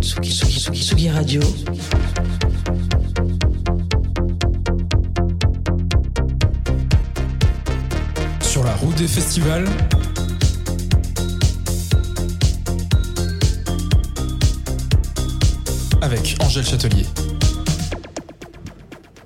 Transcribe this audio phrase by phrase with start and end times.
[0.00, 1.40] Tsugi, Tsugi, Tsugi, Tsugi Radio.
[8.40, 9.68] Sur la route des festivals.
[16.00, 17.04] Avec Angèle Châtelier.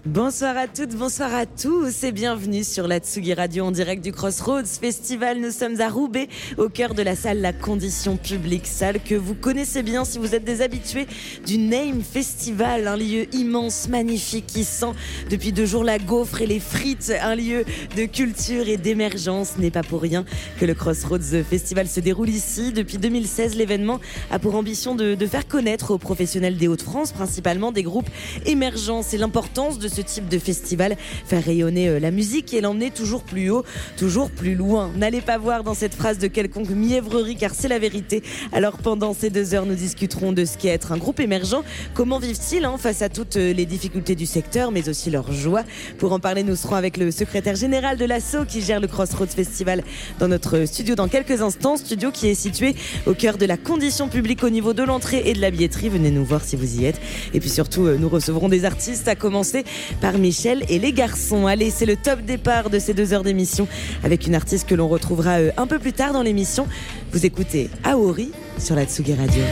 [0.07, 4.13] Bonsoir à toutes, bonsoir à tous et bienvenue sur la Tsugi Radio en direct du
[4.13, 5.41] Crossroads Festival.
[5.41, 6.29] Nous sommes à Roubaix,
[6.59, 10.35] au cœur de la salle La Condition Publique, salle que vous connaissez bien si vous
[10.35, 11.07] êtes des habitués
[11.47, 14.93] du Name Festival, un lieu immense, magnifique qui sent
[15.31, 17.65] depuis deux jours la gaufre et les frites, un lieu
[17.97, 19.57] de culture et d'émergence.
[19.57, 20.27] N'est pas pour rien
[20.61, 22.75] que le Crossroads Festival se déroule ici.
[22.75, 24.01] Depuis 2016, l'événement
[24.31, 28.11] a pour ambition de, de faire connaître aux professionnels des Hauts-de-France, principalement des groupes
[28.45, 29.01] émergents.
[29.01, 33.23] C'est l'importance de ce type de festival, faire rayonner euh, la musique et l'emmener toujours
[33.23, 33.65] plus haut,
[33.97, 34.91] toujours plus loin.
[34.97, 38.23] N'allez pas voir dans cette phrase de quelconque mièvrerie car c'est la vérité.
[38.53, 41.63] Alors pendant ces deux heures, nous discuterons de ce qu'est être un groupe émergent,
[41.95, 45.63] comment vivent-ils hein, face à toutes euh, les difficultés du secteur, mais aussi leur joie?
[45.99, 49.27] Pour en parler, nous serons avec le secrétaire général de l'ASSO qui gère le Crossroads
[49.27, 49.85] Festival
[50.19, 52.75] dans notre studio dans quelques instants, studio qui est situé
[53.07, 55.89] au cœur de la condition publique au niveau de l'entrée et de la billetterie.
[55.89, 57.01] Venez nous voir si vous y êtes.
[57.33, 59.65] Et puis surtout, euh, nous recevrons des artistes, à commencer
[60.01, 61.47] par Michel et les garçons.
[61.47, 63.69] Allez, c'est le top départ de ces deux heures d'émission
[64.03, 66.67] avec une artiste que l'on retrouvera euh, un peu plus tard dans l'émission.
[67.13, 69.43] Vous écoutez Aori sur la Tsugi Radio.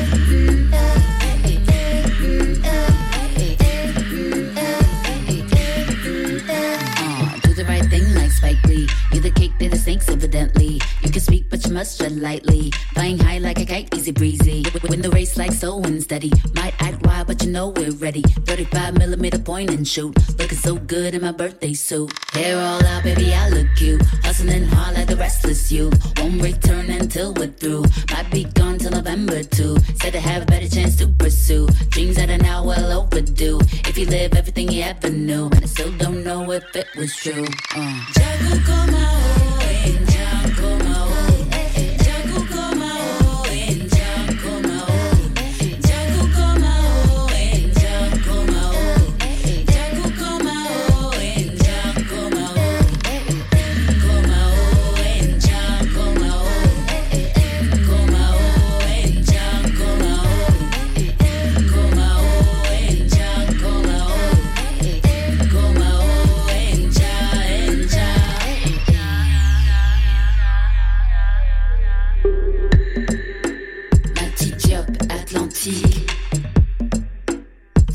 [8.41, 8.89] Like Spike Lee.
[9.13, 10.81] You the cake, they the snakes, evidently.
[11.03, 12.71] You can speak, but you must tread lightly.
[12.95, 14.65] Flying high like a kite, easy breezy.
[14.89, 16.33] Win the race like so unsteady.
[16.55, 18.23] Might act wild, but you know we're ready.
[18.23, 20.17] 35 millimeter point and shoot.
[20.39, 22.13] Looking so good in my birthday suit.
[22.33, 24.03] Hair all out, baby, I look cute.
[24.25, 25.91] Hustling hard like the restless you.
[26.19, 27.85] Won't return until we're through.
[28.11, 29.77] Might be gone till November too.
[30.01, 31.67] Said to have a better chance to pursue.
[31.89, 33.59] Dreams that are now well overdue.
[33.89, 37.15] If you live everything you ever knew, and I still don't know if it was
[37.17, 37.47] true.
[37.75, 38.22] Uh.
[40.85, 40.92] Ma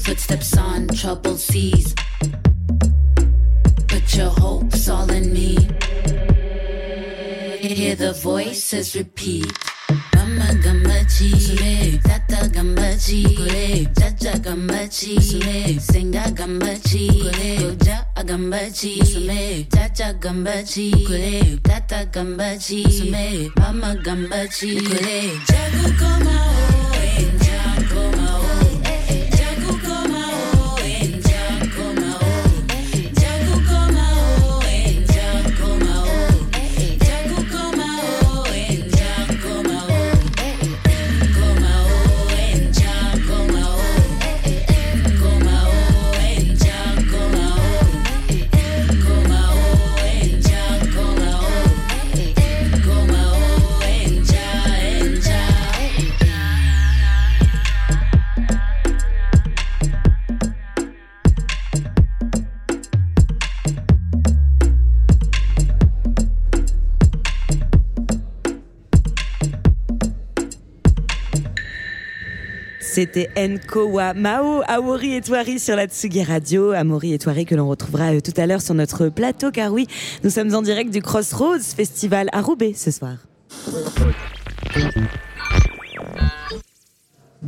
[0.07, 1.93] footsteps on troubled seas.
[3.89, 5.55] Put your hopes all in me.
[7.59, 9.51] Hear the voices repeat.
[10.13, 13.21] Gamba gamba chi, tata gamba chi,
[13.99, 15.19] cha cha gamba chi,
[15.87, 17.09] singa gamba chi,
[17.59, 24.79] goja gamba chi, cha cha gamba chi, tata gamba chi, mama gamba chi,
[25.49, 26.95] jago koma o,
[27.43, 28.46] jago koma o.
[72.97, 76.71] C'était Nkowa Mao, Aori et Toari sur la Tsugi Radio.
[76.71, 79.85] Amori et Toari que l'on retrouvera euh, tout à l'heure sur notre plateau, car oui,
[80.23, 83.17] nous sommes en direct du Crossroads Festival à Roubaix ce soir.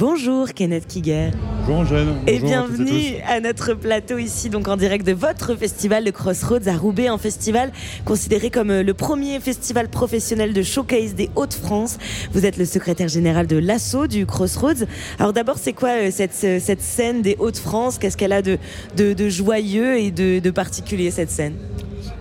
[0.03, 1.31] Bonjour Kenneth Kiger
[1.67, 2.07] Bonjour Angèle.
[2.25, 6.13] et à bienvenue et à notre plateau ici, donc en direct de votre festival, le
[6.13, 7.73] Crossroads à Roubaix, un festival
[8.05, 11.97] considéré comme euh, le premier festival professionnel de showcase des Hauts-de-France.
[12.31, 14.85] Vous êtes le secrétaire général de l'ASSO du Crossroads.
[15.19, 17.97] Alors d'abord, c'est quoi euh, cette, ce- cette scène des Hauts-de-France?
[17.97, 18.57] Qu'est-ce qu'elle a de,
[18.95, 21.55] de, de joyeux et de, de particulier cette scène?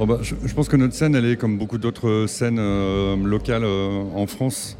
[0.01, 3.15] Oh bah, je, je pense que notre scène, elle est comme beaucoup d'autres scènes euh,
[3.17, 4.77] locales euh, en France,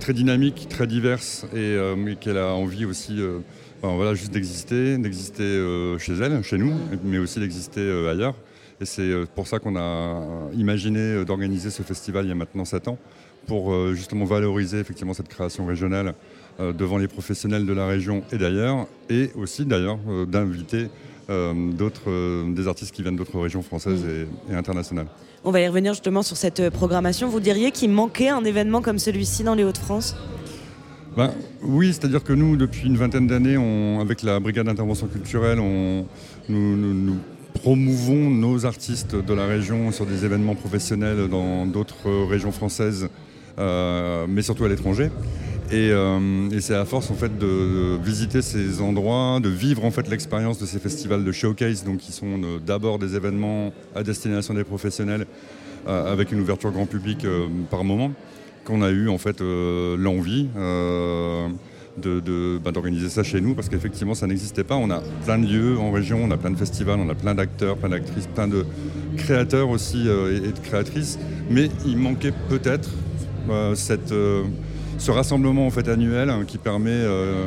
[0.00, 3.40] très dynamique, très diverse et euh, mais qu'elle a envie aussi euh,
[3.82, 6.72] voilà, juste d'exister, d'exister euh, chez elle, chez nous,
[7.04, 8.34] mais aussi d'exister euh, ailleurs.
[8.80, 10.22] Et c'est euh, pour ça qu'on a
[10.54, 12.98] imaginé euh, d'organiser ce festival il y a maintenant 7 ans,
[13.46, 16.14] pour euh, justement valoriser effectivement cette création régionale
[16.58, 20.88] devant les professionnels de la région et d'ailleurs, et aussi d'ailleurs d'inviter
[21.30, 25.06] d'autres, des artistes qui viennent d'autres régions françaises et, et internationales.
[25.44, 27.28] On va y revenir justement sur cette programmation.
[27.28, 30.14] Vous diriez qu'il manquait un événement comme celui-ci dans les Hauts-de-France?
[31.16, 33.56] Ben, oui, c'est-à-dire que nous, depuis une vingtaine d'années,
[34.00, 35.58] avec la brigade d'intervention culturelle,
[36.48, 37.16] nous,
[37.54, 43.08] promouvons nos artistes de la région sur des événements professionnels dans d'autres régions françaises,
[43.58, 45.10] euh, mais surtout à l'étranger.
[45.72, 50.08] Euh, et, c'est à force en fait de visiter ces endroits, de vivre en fait
[50.08, 54.54] l'expérience de ces festivals de showcase, donc qui sont euh, d'abord des événements à destination
[54.54, 55.26] des professionnels
[55.84, 57.26] avec une ouverture grand public
[57.68, 58.12] par moment
[58.64, 61.48] qu'on a eu en fait euh, l'envie euh,
[62.64, 64.76] bah, d'organiser ça chez nous parce qu'effectivement ça n'existait pas.
[64.76, 67.34] On a plein de lieux en région, on a plein de festivals, on a plein
[67.34, 68.64] d'acteurs, plein d'actrices, plein de
[69.16, 71.18] créateurs aussi euh, et, de créatrices,
[71.50, 72.90] mais il manquait peut-être
[73.74, 74.14] cette
[75.02, 77.00] ce rassemblement en annuel hein, qui permet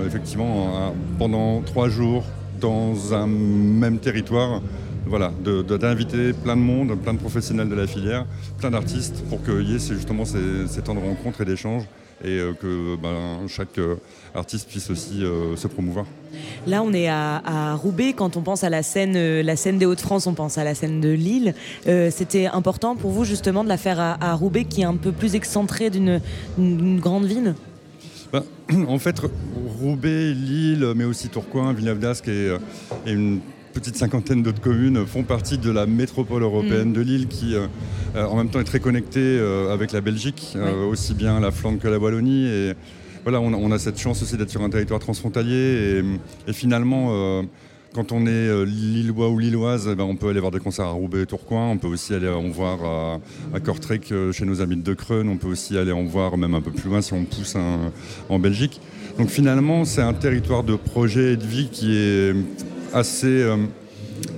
[0.05, 2.25] effectivement pendant trois jours
[2.59, 4.61] dans un même territoire
[5.05, 5.31] voilà,
[5.79, 8.25] d'inviter plein de monde, plein de professionnels de la filière,
[8.57, 11.83] plein d'artistes pour qu'il y ait justement ces, temps de rencontres et d'échanges
[12.23, 13.95] et euh, que ben, chaque euh,
[14.33, 16.05] artiste puisse aussi euh, se promouvoir.
[16.67, 18.13] Là, on est à, Roubaix.
[18.13, 20.99] Quand on pense à la scène, la scène des Hauts-de-France, on pense à la scène
[20.99, 21.53] de Lille.
[21.85, 25.35] C'était important pour vous justement de la faire à, Roubaix, qui est un peu plus
[25.35, 27.55] excentré d'une grande ville?
[28.33, 28.43] Ben,
[28.89, 29.21] en fait,
[29.79, 32.57] Roubaix, Lille, mais aussi Tourcoing, Villeneuve d'Ascq et,
[33.05, 33.39] et une
[33.75, 36.93] petite cinquantaine d'autres communes font partie de la métropole européenne mm.
[36.93, 37.67] de Lille qui euh,
[38.15, 40.57] euh, en même temps est très connectée euh, avec la Belgique,
[40.89, 42.47] aussi bien la Flandre que la Wallonie.
[42.47, 42.73] Et
[43.23, 46.03] voilà, on a, cette chance aussi d'être sur un territoire transfrontalier
[46.47, 47.43] et, finalement
[47.93, 50.91] quand on est lillois ou lilloise, eh ben, on peut aller voir des concerts à
[50.91, 51.71] Roubaix et Tourcoing.
[51.71, 53.19] On peut aussi aller en voir à,
[53.55, 55.29] à Kortrijk chez nos amis de Creune.
[55.29, 57.55] On peut aussi aller en voir même un peu plus loin si on pousse
[58.29, 58.79] en Belgique.
[59.17, 62.35] Donc finalement, c'est un territoire de projet et de vie qui est
[62.93, 63.57] assez euh,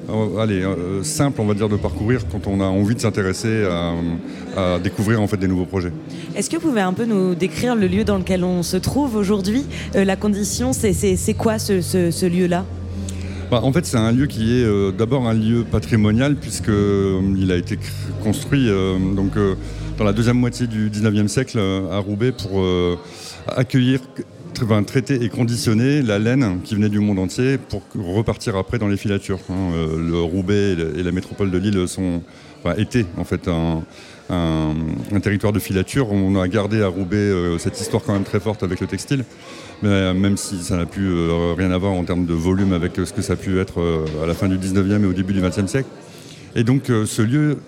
[0.10, 3.66] euh, allez, euh, simple, on va dire, de parcourir quand on a envie de s'intéresser
[3.66, 5.92] à, découvrir en fait des nouveaux projets.
[6.36, 9.16] Est-ce que vous pouvez un peu nous décrire le lieu dans lequel on se trouve
[9.16, 9.66] aujourd'hui?
[9.94, 12.66] La condition, c'est quoi ce, lieu-là?
[13.52, 17.78] Bah, en fait, c'est un lieu qui est d'abord un lieu patrimonial puisqu'il a été
[18.24, 18.68] construit
[19.16, 19.34] donc,
[20.00, 21.60] dans la deuxième moitié du 19e siècle
[21.92, 22.66] à Roubaix pour
[23.48, 24.00] accueillir
[24.86, 28.98] traiter et conditionner la laine qui venait du monde entier pour repartir après dans les
[28.98, 29.40] filatures.
[29.50, 29.72] Hein.
[29.74, 32.22] Euh, le Roubaix et la métropole de Lille sont,
[32.78, 33.84] étaient en fait un,
[35.22, 36.12] territoire de filature.
[36.12, 39.26] On a gardé à Roubaix euh, cette histoire quand même très forte avec le textile,
[39.84, 41.12] euh, même si ça n'a plus
[41.58, 43.82] rien à voir en termes de volume avec ce que ça a pu être
[44.24, 45.90] à la fin du 19e et au début du 20e siècle.
[46.58, 47.60] Et donc ce lieu,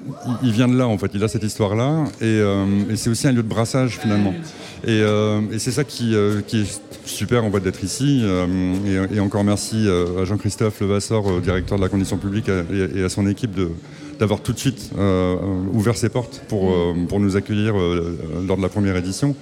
[0.44, 2.40] il, vient de là en fait, il a cette histoire-là, et,
[2.90, 4.34] et c'est aussi un lieu de brassage finalement.
[4.88, 8.22] Euh, et, c'est ça qui, euh, est super en fait d'être ici.
[8.24, 13.28] Euh, et, encore merci à Jean-Christophe Levasseur, directeur de la condition publique, et, à son
[13.28, 13.60] équipe
[14.20, 14.92] d'avoir tout de suite
[15.74, 16.76] ouvert ses portes pour,
[17.08, 17.76] pour nous accueillir
[18.48, 19.36] lors de la première édition.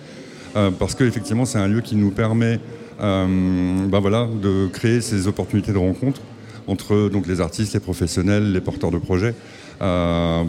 [0.80, 2.60] parce qu'effectivement, c'est un lieu qui nous permet
[3.00, 6.22] ben voilà, de créer ces opportunités de rencontre
[6.68, 9.34] entre donc, les artistes, les professionnels, les porteurs de projets.
[9.80, 10.44] Euh,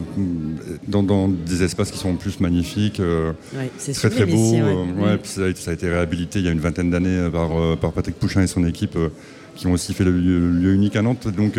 [0.87, 3.33] dans, des espaces qui sont plus magnifiques, euh,
[3.93, 4.55] très très beaux.
[4.55, 5.55] Euh, mm.
[5.55, 8.47] ça, a été réhabilité il y a une vingtaine d'années par, par, Patrick Pouchin et
[8.47, 8.97] son équipe
[9.55, 11.29] qui ont aussi fait le lieu, unique à Nantes.
[11.29, 11.59] Donc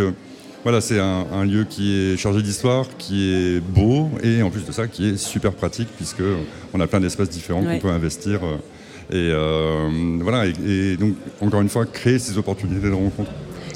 [0.63, 4.71] voilà, c'est un, lieu qui est chargé d'histoire, qui est beau et en plus de
[4.71, 6.23] ça qui est super pratique puisque
[6.73, 8.39] on a plein d'espaces différents qu'on peut investir.
[9.11, 9.31] et
[10.21, 13.31] voilà, et, donc encore une fois créer ces opportunités de rencontre.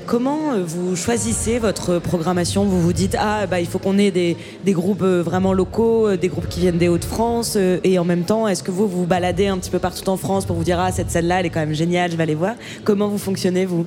[0.05, 2.65] Comment euh, vous choisissez votre programmation?
[2.65, 4.35] Vous vous dites ah bah il faut qu'on ait des,
[4.67, 8.47] groupes euh, vraiment locaux, euh, des groupes qui viennent des Hauts-de-France, et en même temps
[8.47, 10.91] est-ce que vous vous baladez un petit peu partout en France pour vous dire ah
[10.91, 12.55] cette salle-là elle est quand même géniale, je vais aller voir?
[12.83, 13.85] Comment vous fonctionnez vous?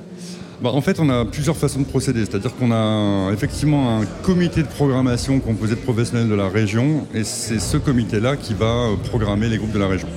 [0.59, 2.25] Bah, en fait, on a plusieurs façons de procéder.
[2.25, 7.23] C'est-à-dire qu'on a effectivement un comité de programmation composé de professionnels de la région, et
[7.23, 10.07] c'est ce comité-là qui va programmer les groupes de la région.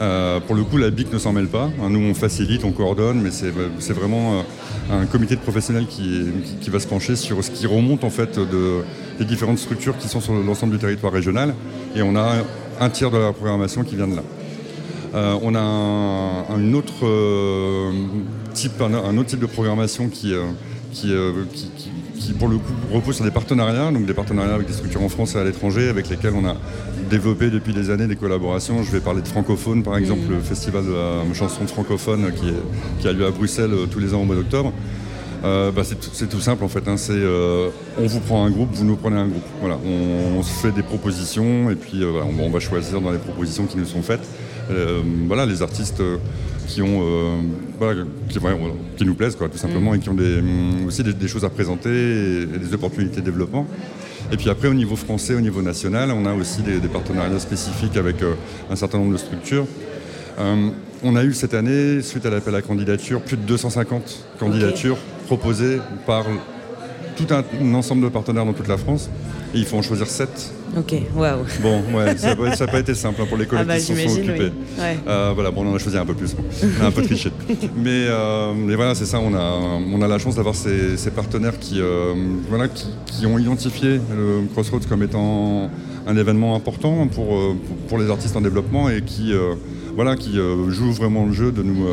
[0.00, 1.68] Euh, pour le coup, la BIC ne s'en mêle pas.
[1.78, 6.24] Nous, on facilite, on coordonne, mais c'est vraiment euh, un comité de professionnels qui,
[6.68, 8.82] va se pencher sur ce qui remonte en fait de,
[9.18, 11.54] des différentes structures qui sont sur l'ensemble du territoire régional.
[11.94, 12.36] Et on a
[12.80, 14.22] un tiers de la programmation qui vient de là.
[15.12, 17.04] Euh, on a un, autre,
[18.54, 20.32] type, un, autre type de programmation qui,
[20.92, 21.12] qui,
[21.52, 21.90] qui,
[22.38, 25.34] pour le coup repose sur des partenariats, donc des partenariats avec des structures en France
[25.34, 26.56] et à l'étranger, avec lesquelles on a
[27.08, 28.82] développé depuis des années des collaborations.
[28.82, 32.52] Je vais parler de Francophone, par exemple, le festival de la chanson francophone qui,
[33.00, 34.72] qui a lieu à Bruxelles euh, tous les ans au mois d'octobre.
[35.42, 36.86] Euh, bah, c'est tout, simple en fait.
[36.86, 36.98] Hein.
[36.98, 39.42] C'est euh, on vous prend un groupe, vous nous prenez un groupe.
[39.60, 43.78] Voilà, on, se fait des propositions et puis on, va choisir dans les propositions qui
[43.78, 44.26] nous sont faites.
[45.26, 46.02] voilà, les artistes
[46.70, 47.02] qui ont
[47.78, 48.02] voilà,
[48.96, 49.94] qui, nous plaisent quoi, tout simplement, mm.
[49.96, 53.66] et qui ont des, mm, aussi des, choses à présenter et, des opportunités de développement.
[54.32, 57.96] Et puis après, au niveau français, au niveau national, on a aussi des, partenariats spécifiques
[57.96, 58.16] avec
[58.70, 59.66] un certain nombre de structures.
[60.38, 65.78] on a eu cette année, suite à l'appel à candidature, plus de 250 candidatures proposées
[66.06, 66.26] par
[67.16, 69.10] tout un, ensemble de partenaires dans toute la France.
[69.54, 70.52] Et il faut en choisir 7.
[70.76, 71.44] Ok, waouh.
[71.62, 73.94] Bon, ouais, ça n'a pas, été simple hein, pour les collègues ah bah, qui se
[73.94, 74.52] sont occupés.
[74.78, 76.36] Euh, voilà, bon, on en a choisi un peu plus.
[76.80, 77.32] On a un peu triché.
[77.76, 81.58] mais, euh, mais voilà, c'est ça, on a, on a la chance d'avoir ces, partenaires
[81.58, 82.14] qui, euh,
[82.48, 85.70] voilà, qui, ont identifié le Crossroads comme étant
[86.06, 87.56] un événement important pour,
[87.88, 89.32] pour, les artistes en développement et qui,
[89.94, 91.84] voilà, qui jouent vraiment le jeu de nous,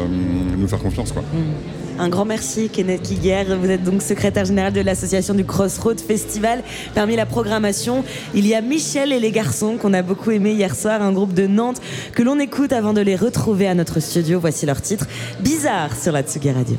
[0.57, 1.11] nous faire confiance.
[1.11, 1.23] Quoi.
[1.23, 1.86] Mm.
[1.99, 3.45] Un grand merci, Kenneth Kiguer.
[3.59, 6.63] Vous êtes donc secrétaire général de l'association du Crossroad Festival.
[6.93, 8.03] Parmi la programmation,
[8.35, 11.33] il y a Michel et les garçons qu'on a beaucoup aimé hier soir, un groupe
[11.33, 11.81] de Nantes
[12.13, 14.39] que l'on écoute avant de les retrouver à notre studio.
[14.39, 15.07] Voici leur titre,
[15.39, 16.77] Bizarre sur la Tsugi Radio.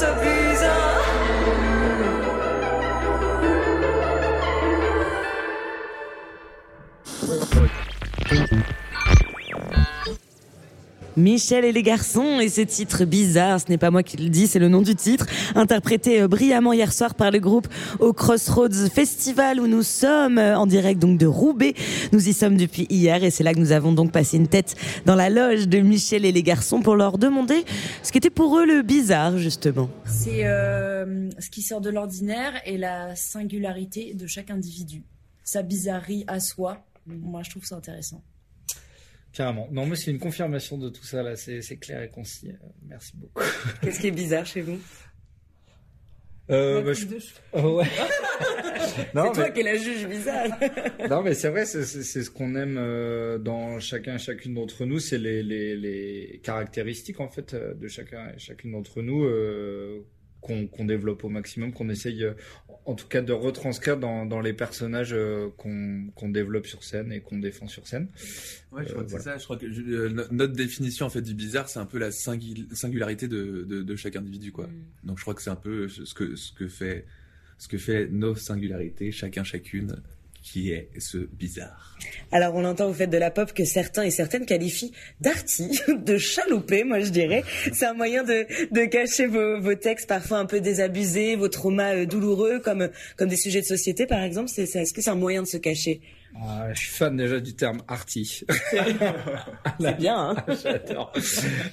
[0.00, 0.49] disappear
[11.20, 14.46] Michel et les garçons et ce titre bizarre, ce n'est pas moi qui le dis,
[14.46, 18.88] c'est le nom du titre, interprété euh, brillamment hier soir par le groupe au Crossroads
[18.92, 21.74] Festival où nous sommes euh, en direct donc de Roubaix.
[22.12, 24.74] Nous y sommes depuis hier et c'est là que nous avons donc passé une tête
[25.04, 27.64] dans la loge de Michel et les garçons pour leur demander
[28.02, 29.90] ce qu'était pour eux le bizarre justement.
[30.06, 35.04] C'est euh, ce qui sort de l'ordinaire et la singularité de chaque individu,
[35.44, 36.78] sa bizarrerie à soi.
[37.06, 38.22] Moi je trouve ça intéressant.
[39.32, 39.68] Carrément.
[39.70, 41.36] Non, mais c'est une confirmation de tout ça, là.
[41.36, 42.48] C'est clair et concis.
[42.48, 43.42] Euh, merci beaucoup.
[43.82, 44.78] Qu'est-ce qui est bizarre chez vous?
[46.50, 47.06] Euh, bah, je-.
[47.52, 47.84] Oh, ouais.
[49.14, 49.52] non, C'est toi mais...
[49.52, 50.48] qui es la juge bizarre.
[51.08, 54.98] non, mais c'est vrai, c'est ce qu'on aime euh, dans chacun et chacune d'entre nous,
[54.98, 60.04] c'est les, les, les caractéristiques en fait de chacun et chacune d'entre nous euh,
[60.40, 62.32] qu'on développe au maximum, qu'on essaye euh,
[62.86, 67.20] en tout cas de retranscrire dans, dans les personnages euh, qu'on développe sur scène et
[67.20, 68.08] qu'on défend sur scène.
[68.72, 69.24] Ouais, je Euh, crois que voilà.
[69.24, 69.38] c'est ça.
[69.38, 72.10] Je crois que je- euh, notre définition en fait du bizarre, c'est un peu la
[72.10, 74.68] singul- singularité de, de, de chaque individu, quoi.
[75.04, 77.04] Donc je crois que c'est un peu ce que ce que fait
[77.58, 79.96] ce que fait nos singularités, chacun chacune,
[80.42, 81.98] qui est ce bizarre.
[82.32, 86.16] Alors on entend au fait de la pop que certains et certaines qualifient d'arty, de
[86.16, 87.44] chaloupé, moi je dirais.
[87.72, 91.94] C'est un moyen de, de cacher vos, vos textes parfois un peu désabusés, vos traumas
[91.94, 94.48] euh, douloureux, comme, comme des sujets de société par exemple.
[94.48, 96.00] C'est, c'est- est-ce que c'est un moyen de se cacher?
[96.40, 98.44] Ah, je suis fan déjà du terme arty.
[99.80, 100.36] C'est bien, hein?
[100.62, 101.12] J'adore.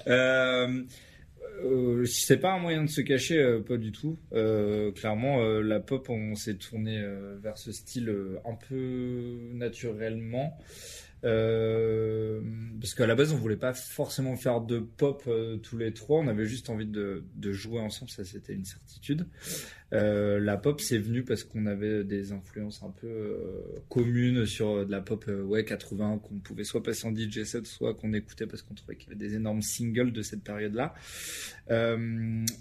[0.08, 0.82] euh,
[1.64, 4.18] euh, c'est pas un moyen de se cacher, euh, pas du tout.
[4.34, 8.14] Euh, clairement, euh, la pop, on s'est tourné euh, vers ce style
[8.46, 10.58] un peu naturellement.
[11.24, 12.42] Euh,
[12.80, 16.20] parce qu'à la base, on voulait pas forcément faire de pop euh, tous les trois.
[16.20, 19.26] On avait juste envie de, jouer ensemble, ça c'était une certitude.
[19.94, 23.38] Euh, la pop, c'est venu parce qu'on avait des influences un peu
[23.90, 27.96] communes sur de la pop ouais 80 qu'on pouvait soit passer en DJ set, soit
[27.96, 30.94] qu'on écoutait parce qu'on trouvait qu'il y avait des énormes singles de cette période-là.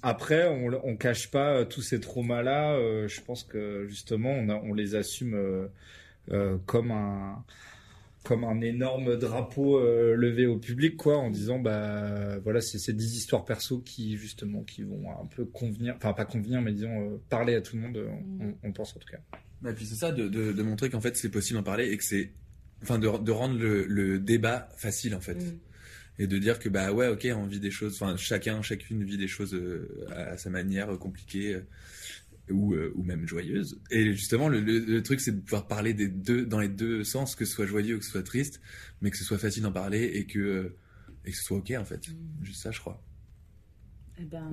[0.02, 2.78] Après, on, on cache pas tous ces traumas-là.
[3.06, 5.68] je pense que justement, on, les assume
[6.64, 7.44] comme un
[8.26, 12.92] comme un énorme drapeau euh, levé au public quoi en disant bah voilà c'est c'est
[12.92, 17.12] des histoires perso qui justement qui vont un peu convenir enfin pas convenir mais disons
[17.12, 18.04] euh, parler à tout le monde
[18.40, 19.18] on, on pense en tout cas.
[19.68, 21.96] Et puis c'est ça, de, de, de montrer qu'en fait c'est possible d'en parler et
[21.96, 22.32] que c'est,
[22.82, 25.38] enfin de, de rendre le, le débat facile en fait.
[26.18, 29.18] Et de dire que bah ouais ok on vit des choses, enfin chacun chacune vit
[29.18, 31.60] des choses euh, à, à sa manière euh, compliquées euh,
[32.50, 33.80] ou, euh, ou même joyeuses.
[33.90, 37.04] Et justement le, le, le truc c'est de pouvoir parler des deux dans les deux
[37.04, 38.60] sens, que ce soit joyeux ou que ce soit triste,
[39.00, 40.76] mais que ce soit facile d'en parler et que euh,
[41.24, 42.02] et que ce soit ok en fait.
[42.42, 43.02] Juste ça je crois.
[44.18, 44.50] Eh ben,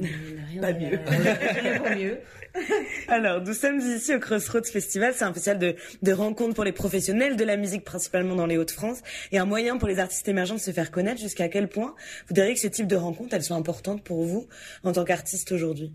[0.49, 0.99] rien Pas mieux.
[1.07, 2.17] rien pour mieux.
[3.07, 5.13] Alors, nous sommes ici au Crossroads Festival.
[5.15, 8.57] C'est un festival de, de rencontres pour les professionnels de la musique, principalement dans les
[8.57, 8.99] Hauts-de-France,
[9.31, 11.21] et un moyen pour les artistes émergents de se faire connaître.
[11.21, 11.95] Jusqu'à quel point
[12.27, 14.49] vous diriez que ce type de rencontres, elles sont importantes pour vous
[14.83, 15.93] en tant qu'artiste aujourd'hui?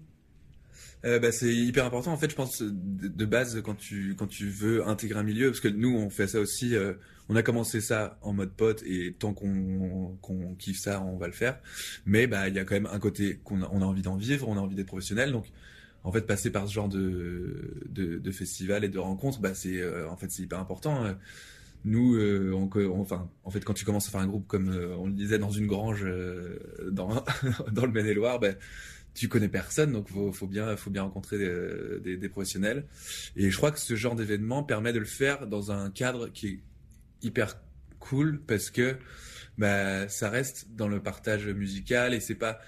[1.05, 4.27] Euh, bah, c'est hyper important en fait je pense de, de base quand tu quand
[4.27, 6.95] tu veux intégrer un milieu parce que nous on fait ça aussi euh,
[7.29, 11.29] on a commencé ça en mode pote et tant qu'on qu'on kiffe ça on va
[11.29, 11.61] le faire.
[12.05, 14.17] Mais bah il y a quand même un côté qu'on a, on a envie d'en
[14.17, 15.31] vivre on a envie d'être professionnel.
[15.31, 15.47] Donc
[16.03, 20.09] en fait passer par ce genre de de, festival et de rencontres bah c'est euh,
[20.09, 21.13] en fait c'est hyper important euh,
[21.85, 22.19] nous,
[22.91, 25.53] enfin, en fait, quand tu commences à faire un groupe comme on le disait dans
[25.53, 26.05] une grange
[26.91, 27.25] dans
[27.73, 28.41] dans le Maine-et-Loire,
[29.19, 32.87] tu connais personne, donc faut, faut bien, faut bien rencontrer des, des, professionnels.
[33.37, 36.47] Et je crois que ce genre d'événement permet de le faire dans un cadre qui
[36.47, 36.61] est
[37.23, 37.57] hyper
[37.99, 38.97] cool parce que
[39.57, 42.61] bah, ça reste dans le partage musical et c'est pas,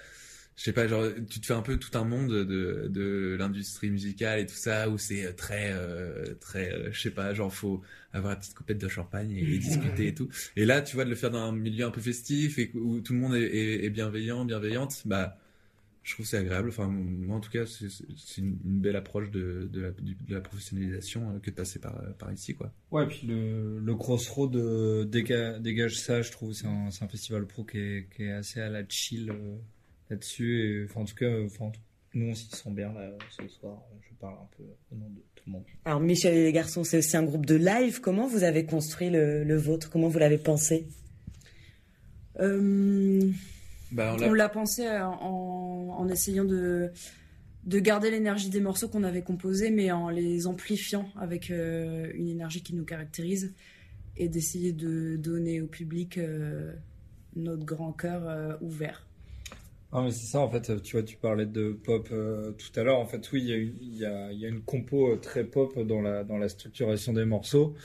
[0.57, 3.89] je sais pas, genre tu te fais un peu tout un monde de, de l'industrie
[3.89, 7.81] musicale et tout ça où c'est très, euh, très, euh, je sais pas, genre faut
[8.11, 10.27] avoir la petite coupette de champagne et, discuter et tout.
[10.57, 12.99] Et là, tu vois, de le faire dans un milieu un peu festif et où
[12.99, 15.37] tout le monde est, est bienveillant, bienveillante, bah
[16.03, 16.69] je trouve que c'est agréable.
[16.69, 17.87] Enfin, moi, en tout cas, c'est
[18.37, 21.79] une, une belle approche de, de, la, du- de la professionnalisation euh, que de passer
[21.79, 22.71] par, par ici, quoi.
[22.91, 26.53] Ouais, puis le, le Crossroad euh, déga- dégage ça, je trouve.
[26.53, 29.55] C'est un, c'est un festival pro qui est, qui est assez à la chill euh,
[30.09, 30.61] là-dessus.
[30.61, 31.71] Et, Enfin, en tout cas, euh, enfin,
[32.13, 33.77] nous, on s'y sent bien là, ce soir.
[34.01, 35.63] Je parle un peu au nom de tout le monde.
[35.85, 38.01] Alors, Michel et les garçons, c'est aussi un groupe de live.
[38.01, 39.89] Comment vous avez construit le, le vôtre?
[39.91, 40.87] Comment vous l'avez pensé?
[42.39, 43.29] Euh,
[43.91, 46.91] Bah, on l'a pensé euh, en, en essayant de,
[47.65, 52.29] de garder l'énergie des morceaux qu'on avait composés, mais en les amplifiant avec euh, une
[52.29, 53.53] énergie qui nous caractérise
[54.17, 56.73] et d'essayer de donner au public euh,
[57.35, 59.05] notre grand cœur euh, ouvert.
[59.93, 62.83] Ah, mais c'est ça, en fait, tu vois, tu parlais de pop euh, tout à
[62.83, 62.97] l'heure.
[62.99, 65.17] En fait, oui, il y, a une- il y, a, il y a une compo
[65.17, 67.75] très pop dans la, dans la structuration des morceaux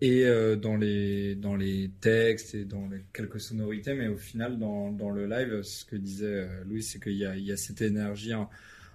[0.00, 3.94] et euh, dans, les, dans les textes et dans les quelques sonorités.
[3.94, 7.24] Mais au final, dans, dans le live, ce que disait euh, Louis, c'est qu'il y
[7.24, 8.48] a, il y a cette énergie un,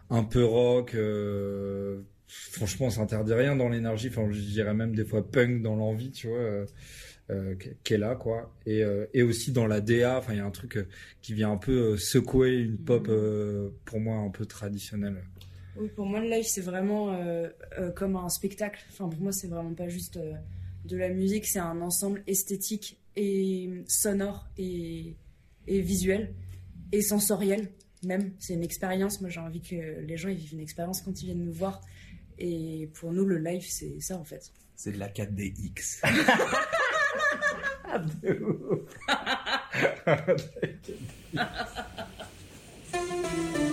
[0.09, 0.95] un peu rock.
[0.95, 4.07] euh, franchement, on s'interdit rien dans l'énergie.
[4.09, 6.39] Enfin, je dirais même des fois punk dans l'envie, tu vois.
[6.39, 6.65] euh,
[7.85, 10.45] qui est là quoi et, euh, et aussi dans la DA enfin il y a
[10.45, 10.87] un truc euh,
[11.21, 15.23] qui vient un peu secouer une pop euh, pour moi un peu traditionnelle
[15.77, 17.17] Oui, pour moi, le live, c'est vraiment
[17.95, 18.83] comme un spectacle.
[18.91, 20.19] Enfin, pour moi, c'est vraiment pas juste
[20.85, 25.15] de la musique, c'est un ensemble esthétique et sonore et,
[25.67, 26.33] et visuel
[26.91, 27.69] et sensoriel.
[28.03, 28.33] même.
[28.39, 29.21] C'est une expérience.
[29.21, 31.81] Moi, j'ai envie que les gens ils vivent une expérience quand ils viennent nous voir.
[32.37, 34.51] Et pour nous, le live, c'est ça en fait.
[34.75, 35.99] C'est de la 4DX.
[35.99, 36.13] Face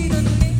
[0.00, 0.59] À qui donner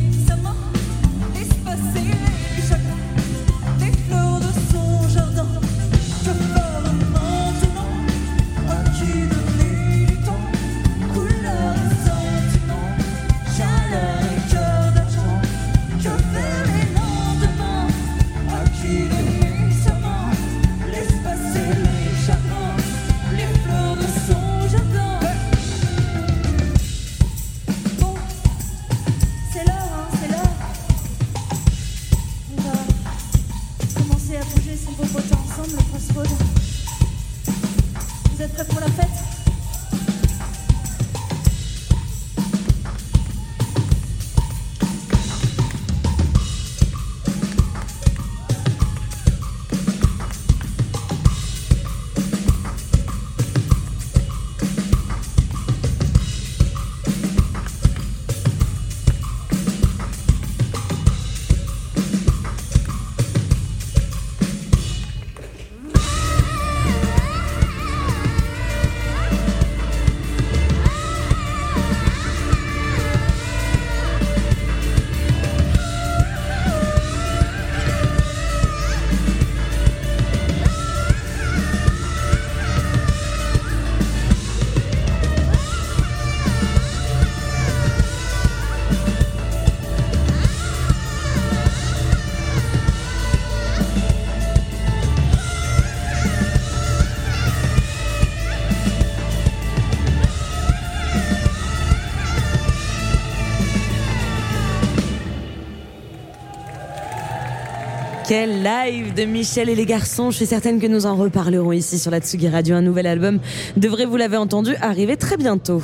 [108.33, 110.31] Quel live de Michel et les garçons.
[110.31, 112.77] Je suis certaine que nous en reparlerons ici sur la Tsugi Radio.
[112.77, 113.41] Un nouvel album
[113.75, 115.83] devrait, vous l'avez entendu, arriver très bientôt.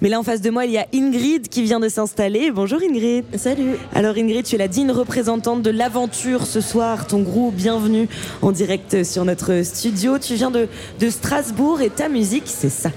[0.00, 2.50] Mais là, en face de moi, il y a Ingrid qui vient de s'installer.
[2.50, 3.26] Bonjour Ingrid.
[3.36, 3.74] Salut.
[3.94, 7.06] Alors Ingrid, tu es la digne représentante de l'aventure ce soir.
[7.06, 8.08] Ton groupe, bienvenue
[8.40, 10.18] en direct sur notre studio.
[10.18, 10.66] Tu viens de,
[10.98, 12.90] de Strasbourg et ta musique, c'est ça.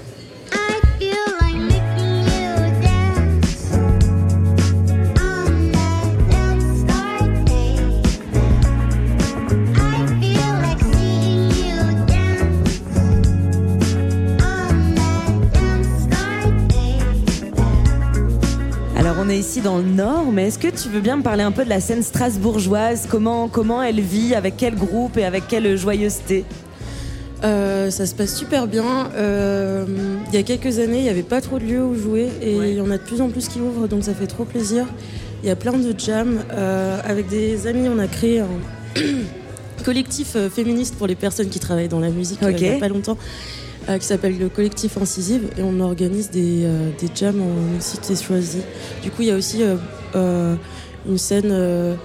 [19.62, 21.80] Dans le Nord, mais est-ce que tu veux bien me parler un peu de la
[21.80, 23.06] scène strasbourgeoise?
[23.08, 24.34] Comment, comment elle vit?
[24.34, 26.44] Avec quel groupe et avec quelle joyeuseté?
[27.44, 29.10] Euh, ça se passe super bien.
[29.14, 29.84] Euh,
[30.28, 32.52] il y a quelques années, il n'y avait pas trop de lieux où jouer et
[32.52, 34.86] il y en a de plus en plus qui ouvrent, donc ça fait trop plaisir.
[35.42, 36.40] Il y a plein de jams.
[36.52, 38.48] Euh, avec des amis, on a créé un
[39.84, 43.16] collectif féministe pour les personnes qui travaillent dans la musique il n'y a pas longtemps.
[43.88, 48.14] Euh, qui s'appelle le collectif Incisive et on organise des, euh, des jams en cité
[48.14, 48.62] choisie.
[49.02, 49.76] Du coup, il y a aussi euh,
[50.14, 50.54] euh,
[51.08, 51.96] une scène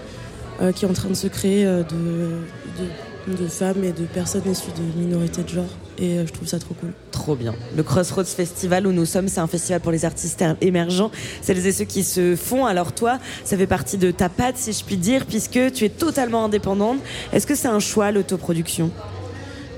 [0.73, 5.43] qui est en train de se créer de, femmes et de personnes issues de minorités
[5.43, 6.93] de genre et je trouve ça trop cool.
[7.11, 7.53] Trop bien.
[7.75, 11.11] Le Crossroads Festival où nous sommes, c'est un festival pour les artistes émergents,
[11.41, 12.65] celles et ceux qui se font.
[12.65, 15.89] Alors toi, ça fait partie de ta patte, si je puis dire, puisque tu es
[15.89, 16.97] totalement indépendante.
[17.33, 18.91] Est-ce que c'est un choix, l'autoproduction?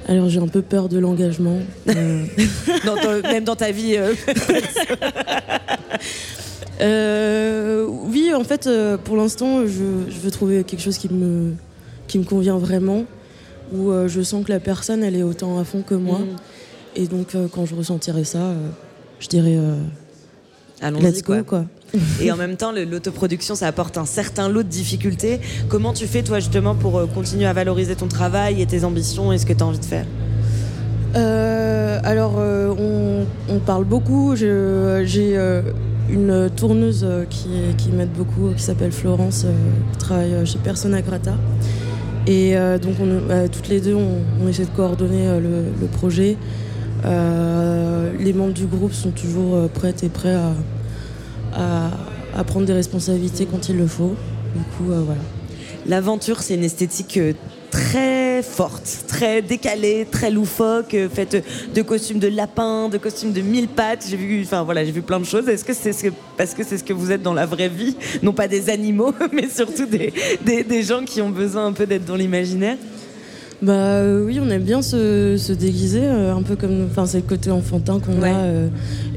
[0.09, 1.59] Alors j'ai un peu peur de l'engagement.
[1.87, 2.25] euh,
[2.85, 2.95] Dans
[3.31, 4.13] Même dans ta vie euh,
[6.81, 8.69] Euh, oui, en fait,
[9.03, 11.51] pour l'instant, je, je veux trouver quelque chose qui me,
[12.07, 13.03] qui me convient vraiment,
[13.73, 16.19] où je sens que la personne, elle est autant à fond que moi.
[16.19, 16.35] Mm.
[16.95, 18.53] Et donc, quand je ressentirai ça,
[19.19, 19.57] je dirais
[20.81, 21.43] Allons-y, let's go, quoi.
[21.43, 21.65] quoi.
[22.21, 25.39] Et en même temps, l'autoproduction, ça apporte un certain lot de difficultés.
[25.67, 29.31] Comment tu fais, toi, justement, pour euh, continuer à valoriser ton travail et tes ambitions
[29.31, 30.05] et ce que tu as envie de faire?
[31.15, 32.73] Euh, alors, euh,
[33.49, 34.35] on, parle beaucoup.
[34.35, 35.35] J'ai
[36.09, 39.45] une tourneuse qui, m'aide beaucoup, qui s'appelle Florence,
[39.91, 41.35] qui travaille chez Persona Grata.
[42.27, 46.37] Et donc, on, toutes les deux, on, essaie de coordonner le, le projet.
[47.03, 50.53] Les membres du groupe sont toujours prêtes et prêts à,
[51.53, 54.15] à, prendre des responsabilités quand il le faut.
[54.55, 55.21] Du coup, euh, voilà.
[55.85, 57.33] L'aventure, c'est une esthétique euh,
[57.71, 63.41] très forte, très décalée, très loufoque, euh, faite de costumes de lapin, de costumes de
[63.41, 64.05] mille pattes.
[64.09, 65.47] J'ai vu, enfin voilà, j'ai vu plein de choses.
[65.47, 67.69] Est-ce que c'est ce que, parce que c'est ce que vous êtes dans la vraie
[67.69, 70.13] vie, non pas des animaux, mais surtout des,
[70.63, 72.77] des gens qui ont besoin un peu d'être dans l'imaginaire?
[73.61, 77.17] Bah euh, oui, on aime bien se, se déguiser, euh, un peu comme, enfin c'est
[77.17, 78.29] le côté enfantin qu'on Ouais.
[78.29, 78.67] a, euh,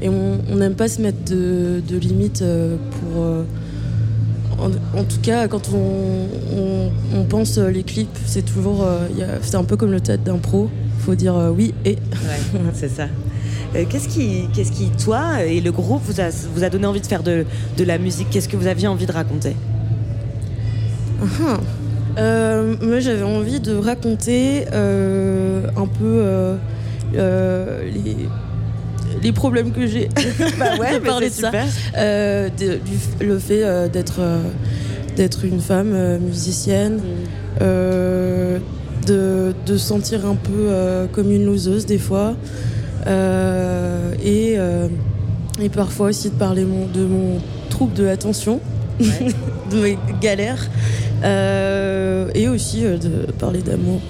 [0.01, 2.43] et on n'aime pas se mettre de, de limites
[2.91, 3.23] pour.
[4.59, 8.85] en, en tout cas, quand on, on, on pense les clips, c'est toujours,
[9.41, 10.69] c'est un peu comme le théâtre d'impro.
[10.99, 11.91] Faut dire oui et.
[11.91, 13.07] Ouais, c'est ça.
[13.89, 17.07] Qu'est-ce qui, qu'est-ce qui, toi et le groupe, vous a, vous a donné envie de
[17.07, 17.45] faire de,
[17.77, 18.27] de la musique?
[18.29, 19.55] Qu'est-ce que vous aviez envie de raconter?
[21.21, 21.59] Ah.
[22.17, 26.23] Euh, moi, j'avais envie de raconter euh, un peu
[27.15, 28.15] euh, les,
[29.21, 30.09] les problèmes que j'ai.
[30.59, 31.47] Bah ouais, parler de ça.
[31.51, 31.65] super.
[31.95, 34.19] De- du- le fait d'être
[35.15, 36.99] d'être une femme musicienne,
[37.61, 38.57] euh,
[39.05, 40.69] de, de se sentir un peu
[41.11, 42.33] comme une loseuse des fois,
[44.23, 44.57] et,
[45.61, 47.37] et parfois aussi de parler mon- de mon
[47.69, 48.59] trouble de l'attention,
[48.99, 50.67] de mes galères,
[51.23, 52.02] euh,
[52.33, 54.01] et aussi euh, de parler d'amour.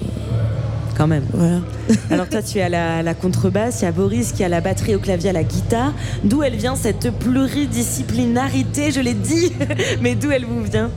[0.96, 1.24] Quand même.
[1.32, 1.58] Voilà.
[2.10, 4.60] Alors toi, tu es à la, la contrebasse, il y a Boris qui a la
[4.60, 5.92] batterie au clavier, à la guitare.
[6.22, 9.52] D'où elle vient cette pluridisciplinarité Je l'ai dit,
[10.00, 10.90] mais d'où elle vous vient?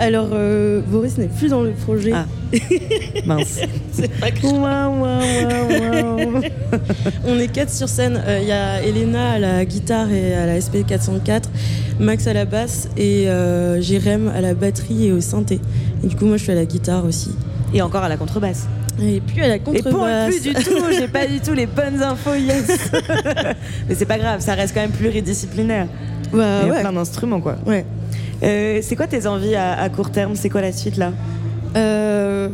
[0.00, 2.12] Alors, euh, Boris n'est plus dans le projet.
[2.14, 2.26] Ah.
[3.26, 3.60] Mince.
[3.92, 4.28] C'est pas.
[7.26, 8.22] On est quatre sur scène.
[8.26, 11.44] Euh, Il y a Elena à la guitare et à la SP404,
[11.98, 15.60] Max à la basse et euh, Jérém à la batterie et au synthé.
[16.02, 17.30] Et du coup, moi, je suis à la guitare aussi.
[17.74, 18.66] Et encore à la contrebasse.
[19.00, 20.28] Et puis à la Et contrebasse.
[20.30, 22.66] plus du tout, j'ai pas du tout les bonnes infos, yes.
[23.88, 25.86] mais c'est pas grave, ça reste quand même pluridisciplinaire.
[26.32, 26.80] Bah, Il y a ouais.
[26.80, 27.56] plein d'instruments, quoi.
[27.66, 27.84] Ouais.
[28.42, 30.34] Euh, c'est quoi tes envies à, à court terme?
[30.34, 31.12] C'est quoi la suite là?
[31.76, 32.48] Euh,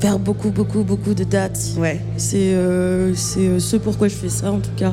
[0.00, 1.58] faire beaucoup, beaucoup, beaucoup de dates.
[1.78, 2.00] Ouais.
[2.16, 4.92] C'est euh, c'est, euh, ce pourquoi je fais ça en tout cas.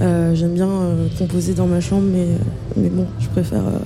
[0.00, 2.26] Euh, J'aime bien euh, composer dans ma chambre, mais,
[2.76, 3.78] mais bon, je préfère, euh,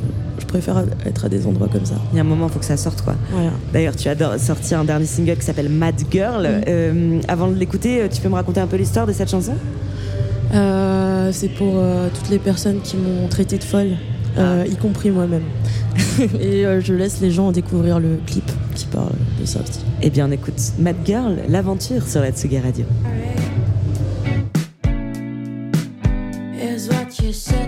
[0.57, 1.97] préfère être à des endroits comme ça.
[2.13, 3.15] Il y a un moment, il faut que ça sorte, quoi.
[3.31, 3.51] Voilà.
[3.73, 6.43] D'ailleurs, tu as sorti un dernier single qui s'appelle Mad Girl.
[6.43, 6.65] Mm.
[6.69, 9.55] Euh, avant de l'écouter, euh, tu peux me raconter un peu l'histoire de cette chanson?
[10.55, 13.97] Euh, c'est pour euh, toutes les personnes qui m'ont traité de folle,
[14.39, 15.45] euh, y compris moi-même.
[16.41, 19.81] Et euh, je laisse les gens découvrir le clip qui parle de ça aussi.
[20.01, 22.85] Eh bien, on écoute Mad Girl, l'aventure sur la Tsugi Radio.
[26.77, 27.66] is what you said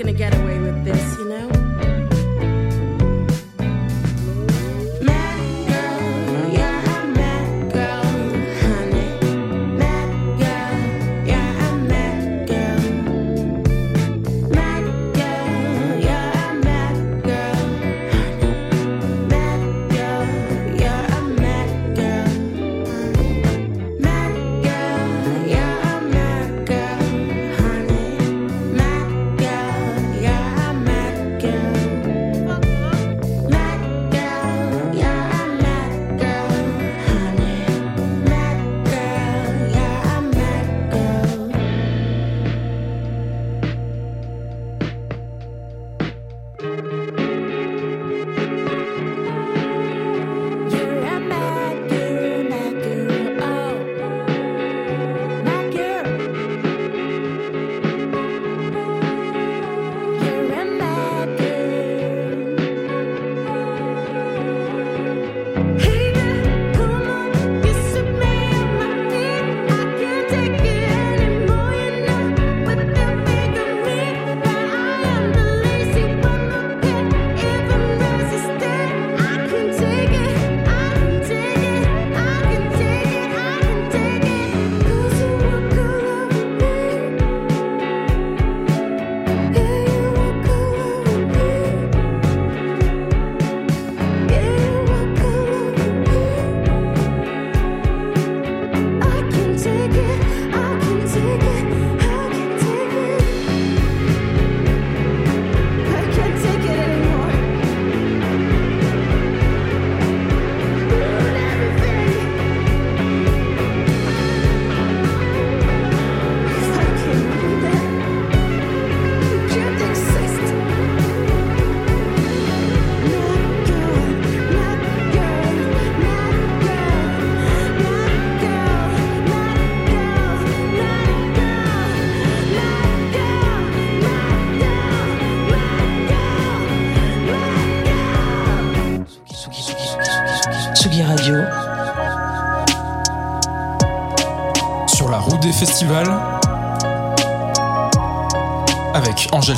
[0.00, 0.49] gonna get away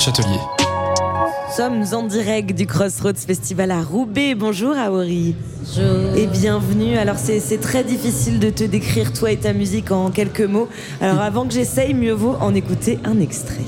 [0.05, 0.41] Châtelier.
[0.59, 4.35] Nous sommes en direct du Crossroads Festival à Roubaix.
[4.35, 5.37] Bonjour Aori.
[5.61, 6.17] Bonjour.
[6.17, 6.97] Et bienvenue.
[6.97, 10.69] Alors c'est c'est très difficile de te décrire toi et ta musique en quelques mots.
[11.01, 13.63] Alors avant que j'essaye, mieux vaut en écouter un extrait.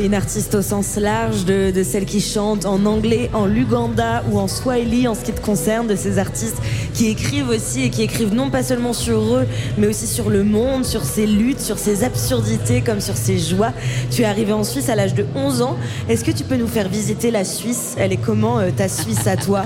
[0.00, 4.22] Es une artiste au sens large de, de celles qui chantent en anglais, en luganda
[4.30, 6.58] ou en swahili en ce qui te concerne, de ces artistes
[6.94, 9.46] qui écrivent aussi et qui écrivent non pas seulement sur eux,
[9.78, 13.72] mais aussi sur le monde, sur ses luttes, sur ses absurdités comme sur ses joies.
[14.10, 15.76] Tu es arrivé en Suisse à l'âge de 11 ans.
[16.08, 17.94] Est-ce que tu peux nous faire visiter la Suisse?
[17.98, 19.64] Elle est comment euh, ta Suisse à toi?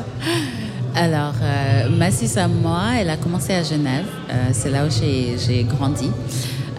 [0.97, 4.07] Alors, euh, ma Suisse à moi, elle a commencé à Genève.
[4.31, 6.11] Euh, c'est là où j'ai grandi.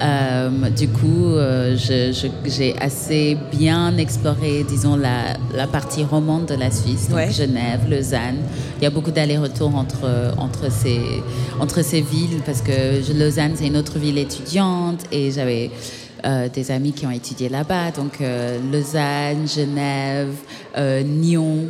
[0.01, 6.69] Euh, du coup, euh, j'ai assez bien exploré, disons, la, la partie romande de la
[6.71, 7.31] Suisse, donc Ouais.
[7.31, 8.37] Genève, Lausanne.
[8.77, 10.99] Il y a beaucoup d'allers-retours entre, entre, ces,
[11.59, 15.71] entre ces villes parce que Lausanne, c'est une autre ville étudiante et j'avais
[16.25, 17.91] euh, des amis qui ont étudié là-bas.
[17.91, 20.33] Donc, euh, Lausanne, Genève,
[20.77, 21.67] euh, Nyon,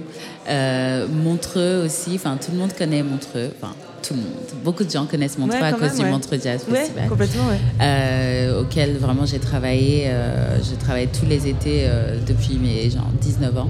[1.23, 2.11] Montreux aussi.
[2.15, 3.51] Enfin, tout le monde connaît Montreux.
[3.61, 3.73] Enfin,
[4.07, 4.29] tout le monde.
[4.63, 6.09] Beaucoup de gens connaissent Montreux Ouais, à cause même, du ouais.
[6.11, 7.09] Montreux Jazz Ouais, Festival.
[7.09, 7.59] complètement, ouais.
[7.81, 10.03] Euh, auquel vraiment j'ai travaillé.
[10.07, 13.69] euh, j'ai travaillé tous les étés euh, depuis mes genre 19 ans.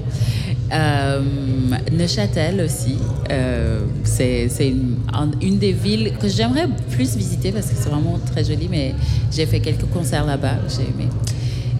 [0.72, 1.20] Euh,
[1.92, 2.96] Neuchâtel aussi.
[3.30, 7.88] euh, c'est c'est une, un- une des villes que j'aimerais plus visiter parce que c'est
[7.88, 8.94] vraiment très joli, mais
[9.32, 11.08] j'ai fait quelques concerts là-bas, j'ai aimé.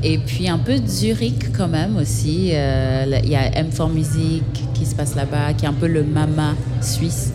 [0.03, 2.51] Et puis un peu de Zurich quand même aussi.
[2.53, 4.43] Euh, Il y a M4 Music
[4.75, 7.33] qui se passe là-bas, qui est un peu le mama suisse.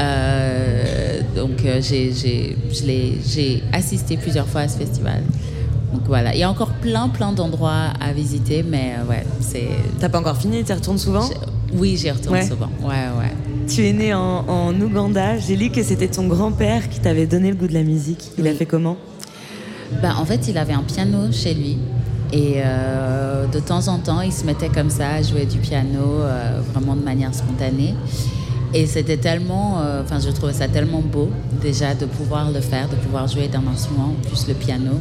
[0.00, 5.22] Euh, Donc euh, j'ai, assisté plusieurs fois à ce festival.
[5.92, 9.68] Donc voilà, il y a encore plein plein d'endroits à visiter, mais euh, ouais, c'est.
[9.98, 11.28] T'as pas encore fini, tu y retournes souvent?
[11.72, 12.46] Oui, j'y retourne Ouais.
[12.46, 12.70] souvent.
[12.82, 13.32] Ouais, ouais.
[13.68, 15.38] Tu es né en, en Ouganda.
[15.38, 18.30] J'ai lu que c'était ton grand-père qui t'avait donné le goût de la musique.
[18.38, 18.96] Il a fait comment?
[20.02, 21.78] Bah, en fait, il avait un piano chez lui.
[22.32, 26.20] Et euh, de temps en temps, il se mettait comme ça à jouer du piano,
[26.20, 27.94] euh, vraiment de manière spontanée.
[28.72, 32.88] Et c'était tellement, euh, enfin, je trouvais ça tellement beau déjà de pouvoir le faire,
[32.88, 34.92] de pouvoir jouer d'un instrument, en plus le piano,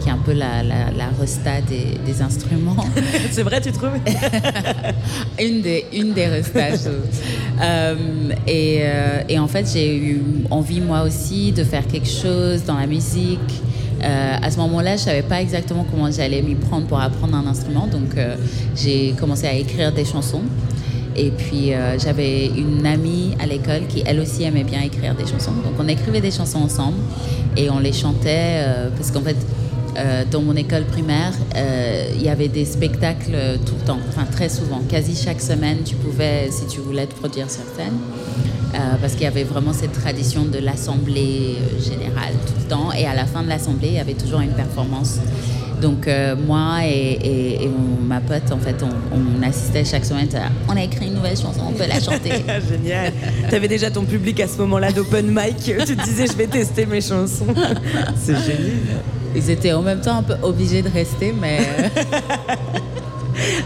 [0.00, 2.76] qui est un peu la, la, la resta des, des instruments.
[3.30, 3.90] C'est vrai, tu trouves?
[5.40, 6.90] Une des, une des restas, je.
[7.62, 7.94] Euh,
[8.48, 12.76] et, euh, et en fait, j'ai eu envie moi aussi de faire quelque chose dans
[12.76, 13.38] la musique.
[14.02, 17.46] Euh, à ce moment-là, je savais pas exactement comment j'allais m'y prendre pour apprendre un
[17.46, 18.34] instrument, donc euh,
[18.76, 20.42] j'ai commencé à écrire des chansons.
[21.16, 25.26] Et puis euh, j'avais une amie à l'école qui elle aussi aimait bien écrire des
[25.26, 25.52] chansons.
[25.52, 26.98] Donc on écrivait des chansons ensemble
[27.56, 29.36] et on les chantait euh, parce qu'en fait
[29.96, 31.32] euh, dans mon école primaire
[32.16, 35.94] il y avait des spectacles tout le temps, enfin très souvent, quasi chaque semaine tu
[35.94, 37.46] pouvais si tu voulais te produire.
[38.74, 43.06] Euh, parce qu'il y avait vraiment cette tradition de l'assemblée générale tout le temps et
[43.06, 45.18] à la fin de l'assemblée il y avait toujours une performance
[45.84, 50.04] donc euh, moi et, et- et mon- ma pote, en fait, on, on assistait chaque
[50.04, 50.28] semaine.
[50.34, 52.30] à, On a écrit une nouvelle chanson, on peut la chanter.
[52.70, 53.12] Génial.
[53.50, 55.56] T'avais déjà ton public à ce moment-là d'open mic.
[55.58, 57.46] Tu te disais, je vais tester mes chansons.
[58.16, 59.02] C'est génial.
[59.36, 61.58] Ils étaient en même temps un peu obligés de rester, mais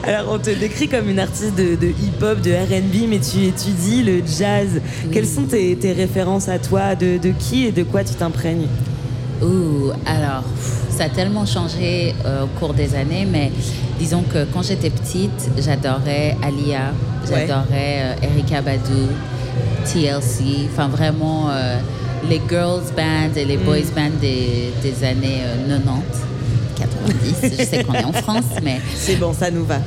[0.06, 4.02] Alors, on te décrit comme une artiste de, de hip-hop, de RB, mais tu étudies
[4.02, 4.80] le jazz.
[5.12, 6.94] Quelles sont tes, tes références à toi?
[6.94, 8.66] De, de qui et de quoi tu t'imprègnes?
[9.42, 13.52] Ouh, alors, pff, ça a tellement changé euh, au cours des années, mais
[14.00, 16.92] disons que quand j'étais petite, j'adorais Alia,
[17.24, 19.06] j'adorais euh, Erika Badu,
[19.84, 21.78] TLC, enfin vraiment euh,
[22.28, 26.02] les girls bands et les boys bands des, des années euh, 90.
[26.78, 28.80] 90, je sais qu'on est en France, mais...
[28.94, 29.78] C'est bon, ça nous va.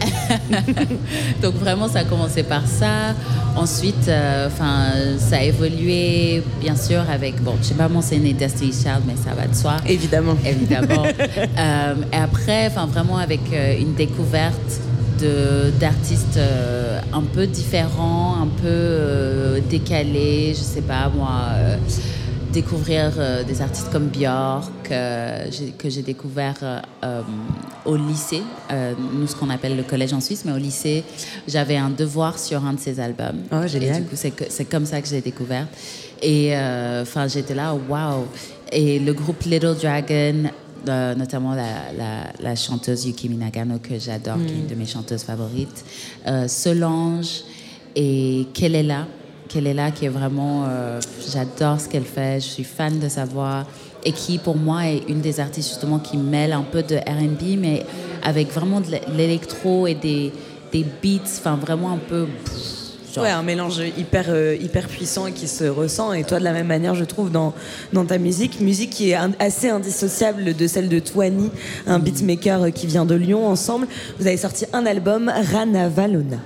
[1.41, 3.15] Donc vraiment, ça a commencé par ça.
[3.55, 7.41] Ensuite, euh, ça a évolué, bien sûr, avec...
[7.41, 9.77] Bon, je sais pas mentionner Destiny's Child, mais ça va de soi.
[9.87, 10.35] Évidemment.
[10.45, 11.03] Évidemment.
[11.57, 14.81] Euh, et après, enfin, vraiment avec euh, une découverte
[15.79, 21.77] d'artistes euh, un peu différents, un peu euh, décalés, je sais pas moi, euh,
[22.51, 26.55] découvrir euh, des artistes comme Björk, euh, que j'ai découvert
[27.03, 27.21] euh,
[27.85, 28.41] au lycée,
[29.13, 31.03] nous ce qu'on appelle le collège en Suisse, mais au lycée,
[31.47, 33.41] j'avais un devoir sur un de ses albums.
[33.51, 33.97] Oh, génial.
[33.97, 35.67] Et du coup, c'est comme ça que j'ai découvert.
[36.21, 36.53] Et
[37.01, 38.25] enfin, j'étais là, waouh!
[38.71, 40.49] Et le groupe Little Dragon,
[40.87, 44.85] euh, notamment la, la- la chanteuse Yuki Minagano, que j'adore, qui est une de mes
[44.85, 45.83] chanteuses favorites,
[46.27, 47.41] euh, Solange
[47.95, 49.07] et Kelela.
[49.51, 50.65] Kelela, qui est vraiment.
[50.67, 50.99] euh,
[51.31, 53.65] j'adore ce qu'elle fait, je suis fan de sa voix.
[54.03, 57.59] Et qui, pour moi, est une des artistes justement qui mêle un peu de RB,
[57.59, 57.85] mais
[58.23, 60.31] avec vraiment de l'électro et des,
[60.71, 62.25] des beats, enfin vraiment un peu.
[63.13, 66.13] genre- Ouais, un mélange hyper, euh, hyper puissant et qui se ressent.
[66.13, 67.53] Et toi, de la même manière, je trouve, dans,
[67.93, 71.51] dans ta musique, musique qui est un- assez indissociable de celle de Twani,
[71.85, 73.47] un beatmaker euh, qui vient de Lyon.
[73.47, 73.85] Ensemble,
[74.17, 76.37] vous avez sorti un album, Rana Valona.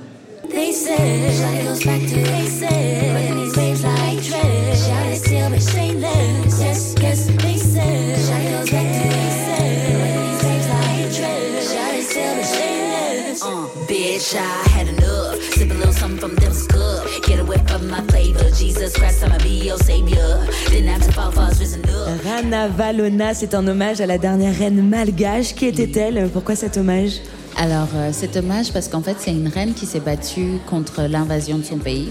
[0.49, 5.49] They said, shawty goes back to they said, in these waves like tread, shawty still
[5.49, 6.59] but shameless.
[6.59, 9.75] Yes, yes, they said, shawty goes back to they said,
[10.21, 13.43] these waves like tread, shawty still but shameless.
[13.43, 15.41] Uh, bitch, I had enough.
[15.55, 17.05] Sip a little something from Devil's Cup.
[17.25, 18.49] Get a whiff of my flavor.
[18.51, 20.47] Jesus Christ, I'ma be your savior.
[20.69, 22.23] Didn't have to fall for us, risen up.
[22.25, 25.53] Rana Valona, c'est un hommage à la dernière reine malgache.
[25.53, 26.29] Qui était-elle?
[26.31, 27.19] Pourquoi cet hommage?
[27.57, 31.57] Alors, euh, cet hommage, parce qu'en fait, c'est une reine qui s'est battue contre l'invasion
[31.57, 32.09] de son pays.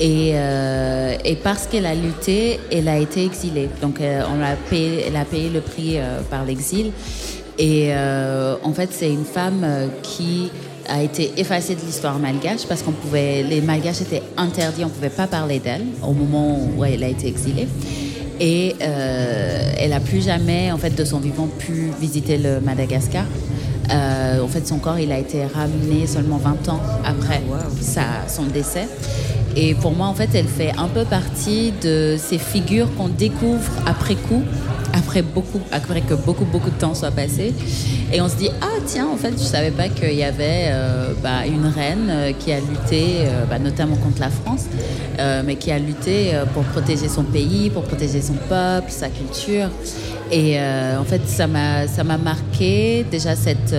[0.00, 3.68] Et, euh, parce qu'elle a lutté, elle a été exilée.
[3.82, 5.98] Donc, euh, on l'a payé, elle a payé le prix
[6.30, 6.92] par l'exil.
[7.58, 9.66] Et en fait, c'est une femme
[10.02, 10.50] qui
[10.88, 15.10] a été effacée de l'histoire malgache parce qu'on pouvait, les malgaches étaient interdits, on pouvait
[15.10, 17.66] pas parler d'elle au moment où elle a été exilée.
[18.38, 23.24] Et elle a plus jamais, en fait, de son vivant, pu visiter le Madagascar.
[23.90, 27.42] Euh, en fait, son corps, il a été ramené seulement 20 ans après
[27.80, 28.86] sa- son décès.
[29.56, 33.70] Et pour moi, en fait, elle fait un peu partie de ces figures qu'on découvre
[33.86, 34.42] après coup,
[35.18, 37.54] après, beaucoup, après que beaucoup, beaucoup de temps soit passé.
[38.12, 41.12] Et on se dit, ah tiens, en fait, je savais pas qu'il y avait euh,
[41.22, 44.66] bah, une reine euh, qui a lutté, euh, bah, notamment contre la France,
[45.18, 49.68] euh, mais qui a lutté pour protéger son pays, pour protéger son peuple, sa culture.
[50.30, 53.74] Et en fait, ça m'a ça m'a marqué déjà cette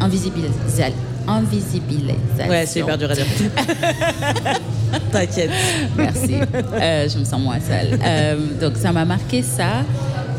[0.00, 0.94] invisibilisation.
[1.26, 2.48] invisibilisation.
[2.48, 3.26] Ouais, c'est hyper dur à dire.
[5.12, 5.50] T'inquiète.
[5.96, 6.34] Merci.
[6.74, 7.98] Euh, je me sens moins seule.
[8.02, 9.84] Euh, donc ça m'a marqué ça.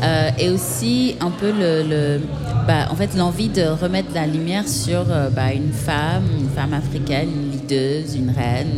[0.02, 2.20] Euh, et aussi un peu le,
[2.66, 2.86] bah,
[3.16, 8.14] l'envie de remettre la lumière sur euh, bah, une femme, une femme africaine, une leaduse,
[8.14, 8.68] une reine,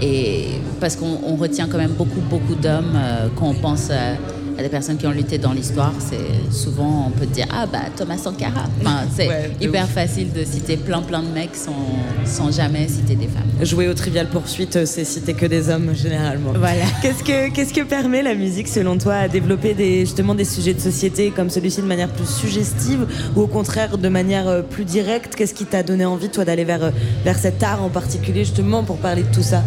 [0.00, 0.46] et
[0.80, 4.14] parce qu'on on retient quand même beaucoup beaucoup d'hommes euh, quand on pense à,
[4.58, 7.78] à des personnes qui ont lutté dans l'histoire, c'est souvent on peut dire ah bah
[7.96, 8.64] Thomas Sankara.
[8.80, 9.90] Enfin, c'est Ouais, hyper ouf.
[9.90, 11.76] facile de citer plein plein de mecs sans,
[12.24, 13.44] sans jamais citer des femmes.
[13.64, 16.52] Jouer au Trivial Poursuite, euh, c'est citer que des hommes généralement.
[16.56, 16.84] Voilà.
[17.02, 20.74] Qu'est-ce que, qu'est-ce que permet la musique selon toi à développer des, justement des sujets
[20.74, 23.06] de société comme celui-ci de manière plus suggestive
[23.36, 25.34] ou au contraire de manière euh, plus directe?
[25.36, 26.90] Qu'est-ce qui t'a donné envie toi d'aller vers, euh,
[27.24, 29.62] vers cet art en particulier justement pour parler de tout ça?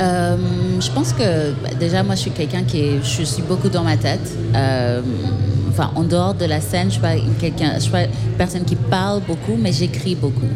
[0.00, 0.36] Euh,
[0.80, 3.84] je pense que bah, déjà moi je suis quelqu'un qui est, je suis beaucoup dans
[3.84, 4.36] ma tête.
[4.54, 5.02] Euh,
[5.68, 7.02] enfin en dehors de la scène, je suis
[7.40, 10.50] quelqu'un, je suis pas une personne qui parle beaucoup, mais j'écris beaucoup.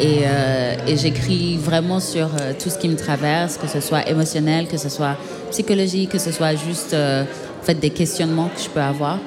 [0.00, 2.28] Et, euh, j'écris vraiment sur
[2.62, 5.16] tout ce qui me traverse, que ce soit émotionnel, que ce soit
[5.50, 9.18] psychologique, que ce soit juste en fait des questionnements que je peux avoir.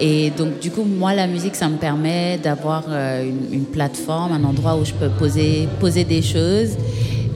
[0.00, 4.44] Et donc, du coup, moi, la musique, ça me permet d'avoir une, une plateforme, un
[4.44, 6.76] endroit où je peux poser, poser des choses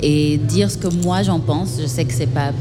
[0.02, 1.78] et dire ce que moi j'en pense.
[1.80, 2.52] Je sais que c'est pas,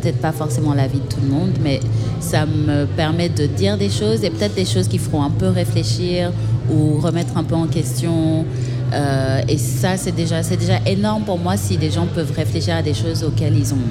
[0.00, 1.80] peut-être pas forcément l'avis de tout le monde, mais
[2.20, 5.48] ça me permet de dire des choses et peut-être des choses qui feront un peu
[5.48, 6.32] réfléchir
[6.70, 8.44] ou remettre un peu en question.
[8.92, 12.76] Euh, et ça, c'est déjà, c'est déjà énorme pour moi si des gens peuvent réfléchir
[12.76, 13.88] à des choses auxquelles ils ont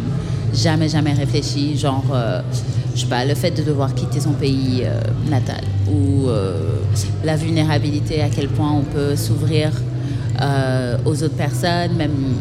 [0.56, 2.42] jamais, jamais réfléchi, genre, euh,
[2.96, 5.00] je sais pas, le fait de devoir quitter son pays euh,
[5.30, 6.80] natal ou euh,
[7.24, 9.72] la vulnérabilité, à quel point on peut s'ouvrir
[11.06, 12.36] aux autres personnes, même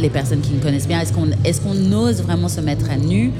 [0.00, 1.00] les personnes qui nous connaissent bien.
[1.00, 3.32] Est-ce qu'on est qu'on ose vraiment se mettre à nu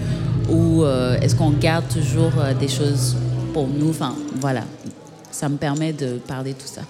[0.51, 3.17] ou euh, est-ce qu'on garde toujours euh, des choses
[3.53, 3.91] pour nous?
[3.91, 4.63] Enfin, voilà,
[5.31, 6.83] ça me permet de parler de tout ça.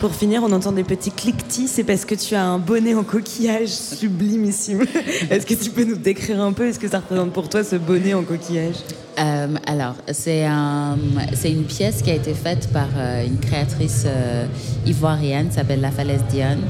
[0.00, 3.04] Pour finir, on entend des petits cliquetis, c'est parce que tu as un bonnet en
[3.04, 4.82] coquillage sublimissime.
[5.30, 7.76] Est-ce que tu peux nous décrire un peu, est-ce que ça représente pour toi ce
[7.76, 8.74] bonnet en coquillage?
[9.20, 10.98] Euh, alors, c'est un,
[11.44, 12.88] une pièce qui a été faite par
[13.24, 14.06] une créatrice
[14.86, 16.62] ivoirienne, s'appelle La Falaise Diane.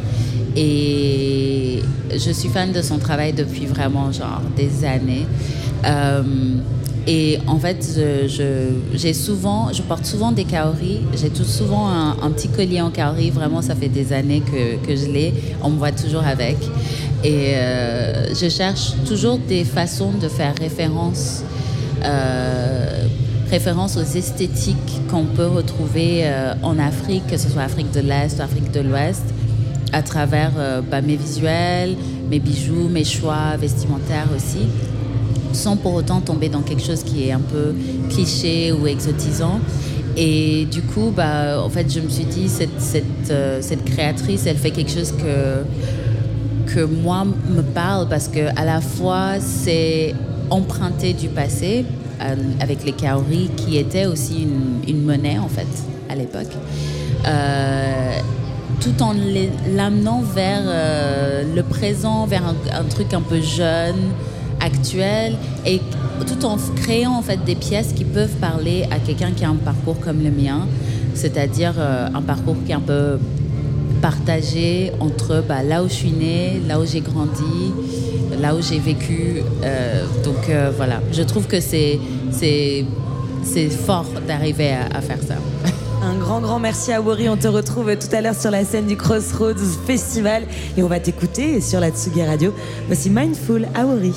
[0.56, 5.26] Et je suis fan de son travail depuis vraiment genre des années.
[5.84, 6.22] Euh,
[7.06, 7.82] et en fait,
[9.14, 11.00] souvent, je porte souvent des kaoris.
[11.16, 13.30] J'ai tout souvent un, petit collier en kaori.
[13.30, 15.34] Vraiment, ça fait des années que, que je l'ai.
[15.62, 16.58] On me voit toujours avec.
[17.24, 21.42] Et euh, je cherche toujours des façons de faire référence
[22.04, 23.06] euh,
[23.50, 24.76] référence aux esthétiques
[25.10, 26.24] qu'on peut retrouver
[26.62, 29.24] en Afrique, que ce soit Afrique de l'Est ou Afrique de l'Ouest,
[29.92, 31.96] à travers euh, bah, mes visuels,
[32.30, 34.66] mes bijoux, mes choix vestimentaires aussi,
[35.52, 37.74] sans pour autant tomber dans quelque chose qui est un peu
[38.08, 39.60] cliché ou exotisant.
[40.16, 44.46] Et du coup, bah, en fait, je me suis dit, cette, cette, euh, cette créatrice,
[44.46, 45.64] elle fait quelque chose que,
[46.72, 50.14] que moi me parle parce que à la fois c'est
[50.48, 51.84] emprunté du passé
[52.20, 54.46] euh, avec les kaoris qui étaient aussi
[54.86, 55.66] une, monnaie en fait
[56.08, 56.52] à l'époque
[58.82, 59.14] tout en
[59.76, 64.10] l'amenant vers euh, le présent vers un, truc un peu jeune
[64.60, 65.80] actuel et
[66.26, 69.54] tout en créant en fait des pièces qui peuvent parler à quelqu'un qui a un
[69.54, 70.66] parcours comme le mien
[71.14, 73.18] c'est-à-dire euh, un parcours qui est un peu
[74.00, 77.72] partagé entre bah, là où je suis née, là où j'ai grandi,
[78.40, 79.42] là où j'ai vécu.
[79.62, 82.00] Euh, donc voilà, je trouve que c'est
[83.86, 85.34] fort d'arriver à faire ça.
[86.02, 87.28] Un grand, grand merci à Wori.
[87.28, 89.54] On te retrouve tout à l'heure sur la scène du Crossroads
[89.86, 90.44] Festival
[90.76, 92.52] et on va t'écouter sur la Tsugi Radio.
[92.88, 94.12] Voici Mindful à Wori.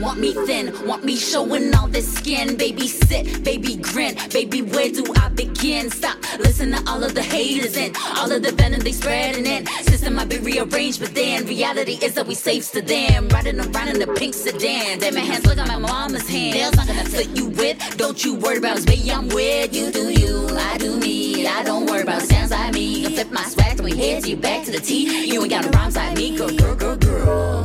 [0.00, 2.56] Want me thin, want me showing all skin.
[2.56, 4.14] Baby, sit, baby, grin.
[4.30, 5.23] Baby, where do I
[5.74, 5.90] begin?
[5.90, 9.66] Stop, listen to all of the haters and all of the venom they spreading in.
[9.82, 13.28] System might be rearranged, but then reality is that we safe to them.
[13.28, 14.98] Riding around in the pink sedan.
[14.98, 16.54] Damn, my hands look like my mama's hands.
[16.54, 17.96] Nails not gonna fit you with.
[17.96, 19.90] Don't you worry about me, I'm with you.
[19.90, 20.48] Do you?
[20.50, 21.46] I do me.
[21.46, 23.02] I don't worry about sounds like me.
[23.02, 25.26] You flip my swag, then we head to you back to the T.
[25.26, 27.63] You ain't got no rhymes like me, girl, girl, girl, girl.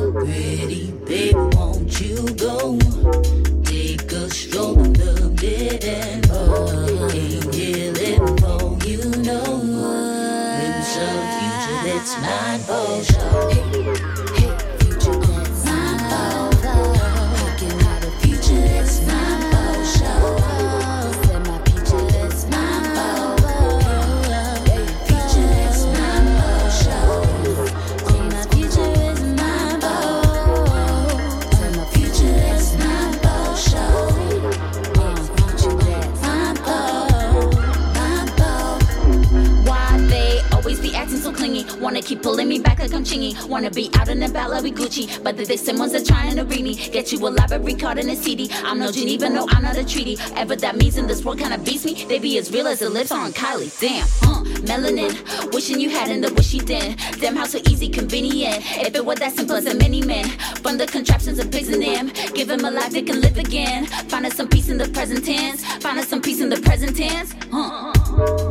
[45.70, 46.74] But same ones are trying to read me.
[46.74, 48.50] Get you a library card and a CD.
[48.64, 50.16] I'm no Geneva, no, I'm not a treaty.
[50.34, 52.04] Ever that means in this world kinda beats me.
[52.08, 53.70] They be as real as the lips on Kylie.
[53.78, 55.12] Damn, uh, melanin.
[55.54, 56.96] Wishing you had in the wishy then.
[57.20, 58.64] Damn, how so easy, convenient.
[58.86, 60.28] If it were that simple as a many men.
[60.62, 62.10] From the contraptions of pigs in them.
[62.34, 63.86] Give them a life they can live again.
[64.10, 65.64] Find us some peace in the present tense.
[65.84, 67.32] Find us some peace in the present tense.
[67.52, 67.92] Huh.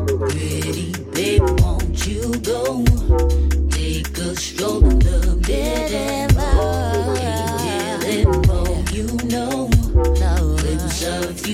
[0.05, 2.85] Pretty baby, won't you go?
[3.69, 5.89] Take a stroll in the dead
[6.39, 6.68] Feeling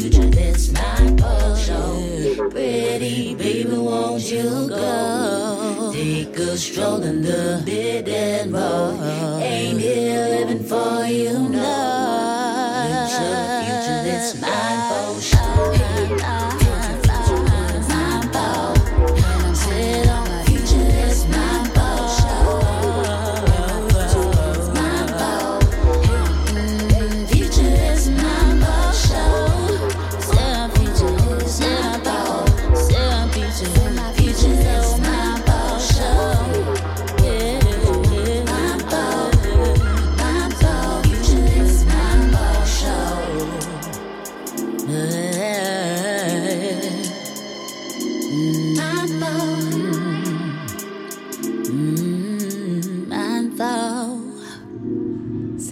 [0.01, 2.49] future that's for show.
[2.49, 5.91] Pretty baby, won't you go?
[5.93, 8.05] Take a stroll in the dead
[9.41, 11.94] Ain't here living for you know.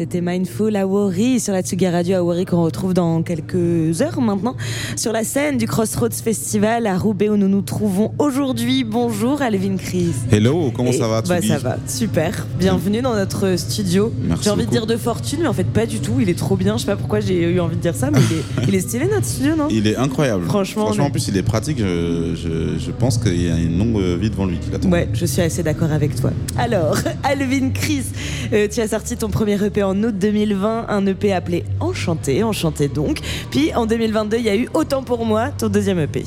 [0.04, 4.58] C'était Mindful Awori sur la Tsugi Radio Awori qu'on retrouve dans quelques heures maintenant
[4.98, 8.84] sur la scène du Crossroads Festival à Roubaix où nous nous trouvons aujourd'hui.
[8.84, 10.12] Bonjour Alvin Chris.
[10.30, 12.46] Hello, comment Et- ça va bah, Tsugi Ça va, super.
[12.60, 14.12] Bienvenue dans notre studio.
[14.42, 16.16] J'ai envie de dire de fortune, mais en fait pas du tout.
[16.20, 16.76] Il est trop bien.
[16.76, 18.82] Je sais pas pourquoi j'ai eu envie de dire ça, mais il est, il est
[18.82, 20.44] stylé notre studio, non Il est incroyable.
[20.48, 21.78] Franchement, est- en plus, il est pratique.
[21.80, 24.90] Je, je- je pense qu'il y a une longue vie devant lui qui l'attend.
[24.92, 26.32] Ouais, je suis assez d'accord avec toi.
[26.58, 28.04] Alors, Alvin Chris,
[28.52, 32.88] euh, tu as sorti ton premier EP en août 2020, un EP appelé Enchanté, Enchanté
[32.88, 33.20] donc.
[33.52, 36.24] Puis en 2022, il y a eu Autant pour moi, ton deuxième EP.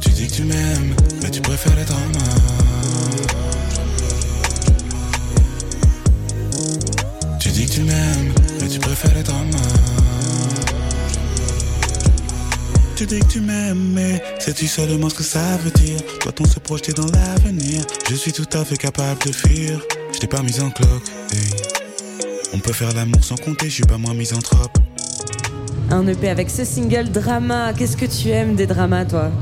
[0.00, 2.04] Tu dis que tu m'aimes, mais tu préfères les dramas.
[7.38, 9.58] Tu dis que tu m'aimes, mais tu préfères les dramas.
[12.96, 15.98] Tu dis que tu m'aimes, mais sais-tu seulement ce que ça veut dire?
[16.22, 17.82] Doit-on se projeter dans l'avenir?
[18.08, 19.80] Je suis tout à fait capable de fuir.
[20.14, 21.10] Je t'ai pas mis en cloque.
[22.52, 24.78] On peut faire l'amour sans compter, je suis pas moins misanthrope.
[25.90, 27.72] Un EP avec ce single Drama.
[27.72, 29.32] Qu'est-ce que tu aimes des dramas, toi?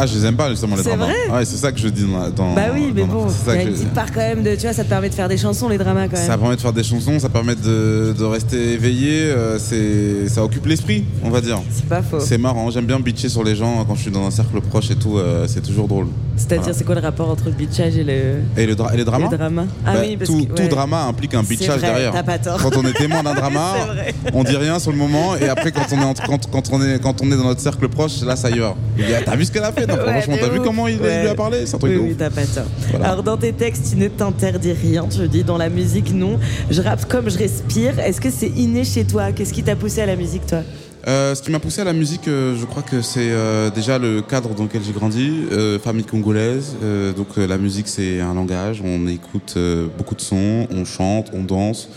[0.00, 1.06] Ah, je les aime pas justement les C'est dramas.
[1.06, 2.30] vrai Ouais, c'est ça que je dis dans.
[2.30, 4.20] dans- Bah oui, mais bon, c'est il ça y a que une petite part quand
[4.20, 4.54] même de.
[4.54, 6.26] Tu vois, ça te permet de faire des chansons, les dramas quand même.
[6.26, 10.44] Ça permet de faire des chansons, ça permet de, de rester éveillé, euh, c'est, ça
[10.44, 11.58] occupe l'esprit, on va dire.
[11.70, 12.20] C'est pas faux.
[12.20, 14.90] C'est marrant, j'aime bien bitcher sur les gens quand je suis dans un cercle proche
[14.90, 16.06] et tout, euh, c'est toujours drôle.
[16.36, 16.78] C'est-à-dire, Voilà.
[16.78, 18.12] c'est quoi le rapport entre le bitchage et le.
[18.56, 19.64] Et, le dra- et les dramas Les dramas?
[19.84, 22.12] Ah Bah, oui, parce tout, que- tout drama implique un C'est bitchage vrai, derrière.
[22.12, 22.58] t'as pas tort.
[22.62, 23.72] Quand on est témoin d'un drama,
[24.24, 26.70] C'est on dit rien sur le moment et après quand on est, en- quand, quand
[26.72, 28.74] on est, quand on est dans notre cercle proche, là ça y va.
[29.00, 31.28] Ah, t'as vu ce qu'elle a fait non, Ouais, Franchement, t'as vu comment il, lui
[31.28, 32.64] a parlé C'est un truc oui, de oui, t'as pas tort.
[32.90, 33.08] Voilà.
[33.10, 35.06] Alors dans tes textes, tu ne t'interdis rien.
[35.08, 36.38] Tu dis dans la musique, non.
[36.70, 37.98] Je rappe comme je respire.
[37.98, 39.32] Est-ce que c'est inné chez toi?
[39.32, 40.60] Qu'est-ce qui t'a poussé à la musique, toi?
[41.06, 43.98] Euh, ce qui m'a poussé à la musique, euh, je crois que c'est euh, déjà
[43.98, 45.44] le cadre dans lequel j'ai grandi,
[45.82, 46.74] famille congolaise.
[47.16, 49.56] donc la musique c'est un langage, on écoute
[49.96, 51.88] beaucoup de sons, on chante, on danse.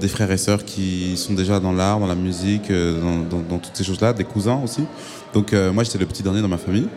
[0.00, 3.58] des frères et sœurs qui sont déjà dans l'art, dans la musique, dans, dans- dans
[3.58, 4.84] toutes ces choses-là, des cousins aussi.
[5.34, 6.88] Donc euh, moi j'étais le petit dernier dans ma famille.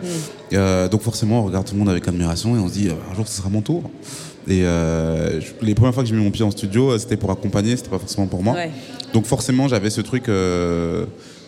[0.53, 2.93] Euh, donc forcément on regarde tout le monde avec admiration et on se dit euh,
[3.11, 3.89] un jour ce sera mon tour.
[4.47, 7.77] Et euh, les premières fois que j'ai mis mon pied en studio, c'était pour accompagner,
[7.77, 8.55] c'était pas forcément pour moi.
[8.55, 8.71] Ouais.
[9.13, 10.25] Donc forcément, j'avais ce truc.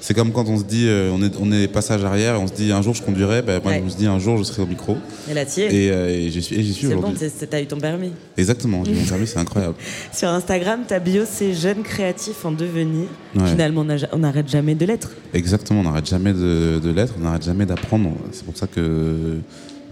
[0.06, 2.46] C'est comme quand on se dit, euh, on est, on est passage arrière, et on
[2.48, 3.42] se dit un jour je conduirai.
[3.42, 3.80] Ben, moi, Ouais.
[3.80, 4.98] je me dit un jour je serai au micro.
[5.32, 5.74] Et là, t'y es.
[5.74, 7.30] Et, euh, et j'y suis, et j'y suis C'est bon, aujourd'hui.
[7.34, 8.12] c'est- t'as eu ton permis.
[8.38, 8.84] Exactement.
[8.84, 9.76] J'ai mon permis, c'est incroyable.
[10.12, 13.06] Sur Instagram, ta bio, c'est jeune créatif en devenir.
[13.36, 13.48] Ouais.
[13.48, 15.12] Finalement, on n'a- on n'arrête jamais de l'être.
[15.34, 15.80] Exactement.
[15.80, 18.12] On n'arrête jamais de, de l'être, on n'arrête jamais d'apprendre.
[18.34, 19.38] C'est pour ça que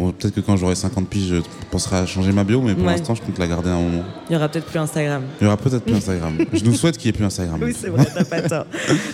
[0.01, 1.41] bon, peut-être que quand j'aurai 50 piges, je
[1.71, 2.91] penserai à changer ma bio, mais pour Ouais.
[2.91, 4.03] l'instant, je compte la garder un moment.
[4.29, 5.23] Il y aura peut-être plus Instagram.
[5.39, 6.37] Il y aura peut-être plus Instagram.
[6.53, 7.59] je nous souhaite qu'il n'y ait plus Instagram.
[7.63, 8.65] Oui, c'est vrai, t'as pas tort.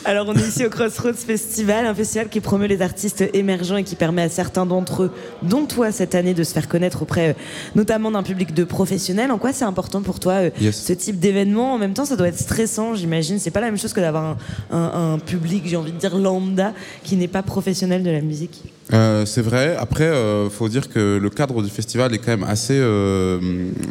[0.06, 3.84] Alors, on est ici au Crossroads Festival, un festival qui promeut les artistes émergents et
[3.84, 5.12] qui permet à certains d'entre eux,
[5.44, 7.34] dont toi cette année, de se faire connaître auprès euh,
[7.76, 9.32] notamment d'un public de professionnels.
[9.32, 10.82] En quoi c'est important pour toi euh, Yes.
[10.84, 11.74] ce type d'événement?
[11.74, 13.40] En même temps, ça doit être stressant, j'imagine.
[13.40, 14.38] C'est pas la même chose que d'avoir un,
[14.72, 16.74] un- un public, j'ai envie de dire lambda,
[17.04, 18.64] qui n'est pas professionnel de la musique.
[18.94, 19.76] Euh, c'est vrai.
[19.78, 23.38] Après, euh, faut dire que le cadre du festival est quand même assez, euh,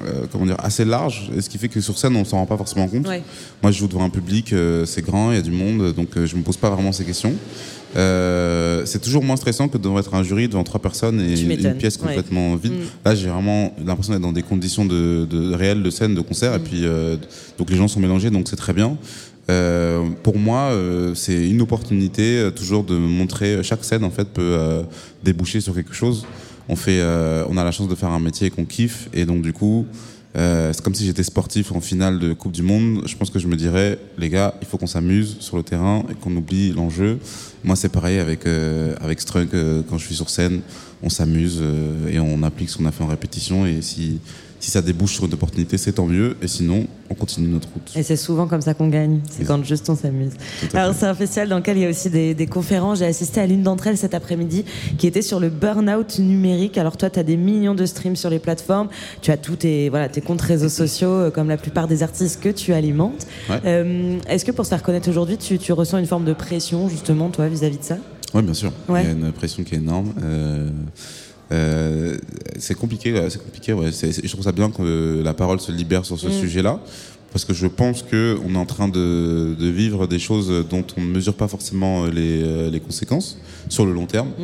[0.07, 2.47] euh, comment dire, assez large, et ce qui fait que sur scène, on s'en rend
[2.47, 3.07] pas forcément compte.
[3.07, 3.23] Ouais.
[3.63, 6.17] Moi, je joue devant un public, euh, c'est grand, il y a du monde, donc
[6.17, 7.35] euh, je me pose pas vraiment ces questions.
[7.97, 11.41] Euh, c'est toujours moins stressant que de devant être un jury devant trois personnes et
[11.41, 12.09] une, pièce ouais.
[12.09, 12.73] complètement vide.
[12.73, 12.85] Mm.
[13.05, 16.53] Là, j'ai vraiment l'impression d'être dans des conditions de, de réelles de scène, de concert,
[16.53, 16.57] Mm.
[16.57, 17.17] et puis euh,
[17.59, 18.97] donc les gens sont mélangés, donc c'est très bien.
[19.49, 23.63] Euh, pour moi, euh, c'est une opportunité euh, toujours de montrer.
[23.63, 24.83] Chaque scène, en fait, peut euh,
[25.23, 26.27] déboucher sur quelque chose.
[26.69, 29.43] On fait, euh, on a la chance de faire un métier qu'on kiffe, et donc
[29.43, 29.87] du coup,
[30.37, 33.03] euh, c'est comme si j'étais sportif en finale de Coupe du Monde.
[33.07, 36.05] Je pense que je me dirais, les gars, il faut qu'on s'amuse sur le terrain
[36.11, 37.19] et qu'on oublie l'enjeu.
[37.63, 39.55] Moi, c'est pareil avec euh, avec Strunk.
[39.55, 40.61] euh, quand je suis sur scène,
[41.03, 43.65] on s'amuse euh, et on applique ce qu'on a fait en répétition.
[43.65, 44.19] Et si
[44.67, 46.37] si ça débouche sur une opportunité, c'est tant mieux.
[46.43, 47.93] Et sinon, on continue notre route.
[47.95, 50.33] Et c'est souvent comme ça qu'on gagne, c'est quand juste on s'amuse.
[50.75, 52.99] Alors c'est un festival dans lequel il y a aussi des, des conférences.
[52.99, 54.65] J'ai assisté à l'une d'entre elles cet après-midi
[54.99, 56.79] qui était sur le burn-out numérique.
[56.79, 58.89] Alors toi, tu as des millions de streams sur les plateformes,
[59.23, 62.41] tu as tous tes, voilà, tes comptes réseaux sociaux, euh, comme la plupart des artistes
[62.41, 63.25] que tu alimentes.
[63.49, 63.61] Ouais.
[63.67, 66.89] Euh, Est-ce que pour se faire connaître aujourd'hui, tu, tu ressens une forme de pression
[66.89, 67.99] justement, toi, vis-à-vis de ça?
[68.35, 68.73] Oui, bien sûr.
[68.89, 69.05] Ouais.
[69.05, 70.13] Il y a une pression qui est énorme.
[70.25, 70.71] Euh,
[71.53, 72.17] euh,
[72.59, 73.73] c'est compliqué, ouais, c'est compliqué.
[73.73, 73.91] Ouais.
[73.93, 76.33] Je trouve ça bien que la parole se libère sur ce Mm.
[76.33, 76.81] sujet-là,
[77.33, 80.85] parce que je pense que on est en train de, de vivre des choses dont
[80.97, 83.39] on ne mesure pas forcément les, euh, les conséquences
[83.69, 84.29] sur le long terme.
[84.39, 84.43] Mm.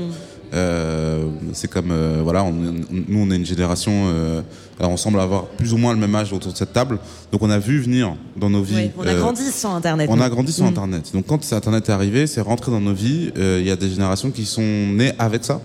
[0.52, 1.24] Euh,
[1.54, 3.92] c'est comme euh, voilà, on, nous on est une génération.
[4.08, 4.42] euh,
[4.78, 6.98] alors on semble avoir plus ou moins le même âge autour de cette table,
[7.30, 8.74] donc on a vu venir dans nos vies.
[8.76, 10.08] Oui, On a euh, grandi sans Internet.
[10.10, 10.68] on a grandi sur Mm.
[10.68, 11.10] Internet.
[11.14, 13.30] Donc quand Internet est arrivé, c'est rentré dans nos vies.
[13.38, 15.60] Euh, Il y a des générations qui sont nées avec ça.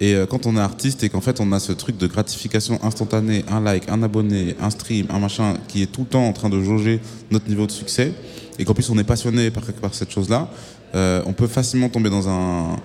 [0.00, 2.78] Et euh, quand on est artiste et qu'en fait on a ce truc de gratification
[2.82, 6.32] instantanée, un like, un abonné, un stream, un machin, qui est tout le temps en
[6.32, 8.12] train de jauger notre niveau de succès,
[8.58, 10.48] et qu'en plus on est passionné par, par cette chose-là,
[10.94, 12.76] euh, on peut facilement tomber dans un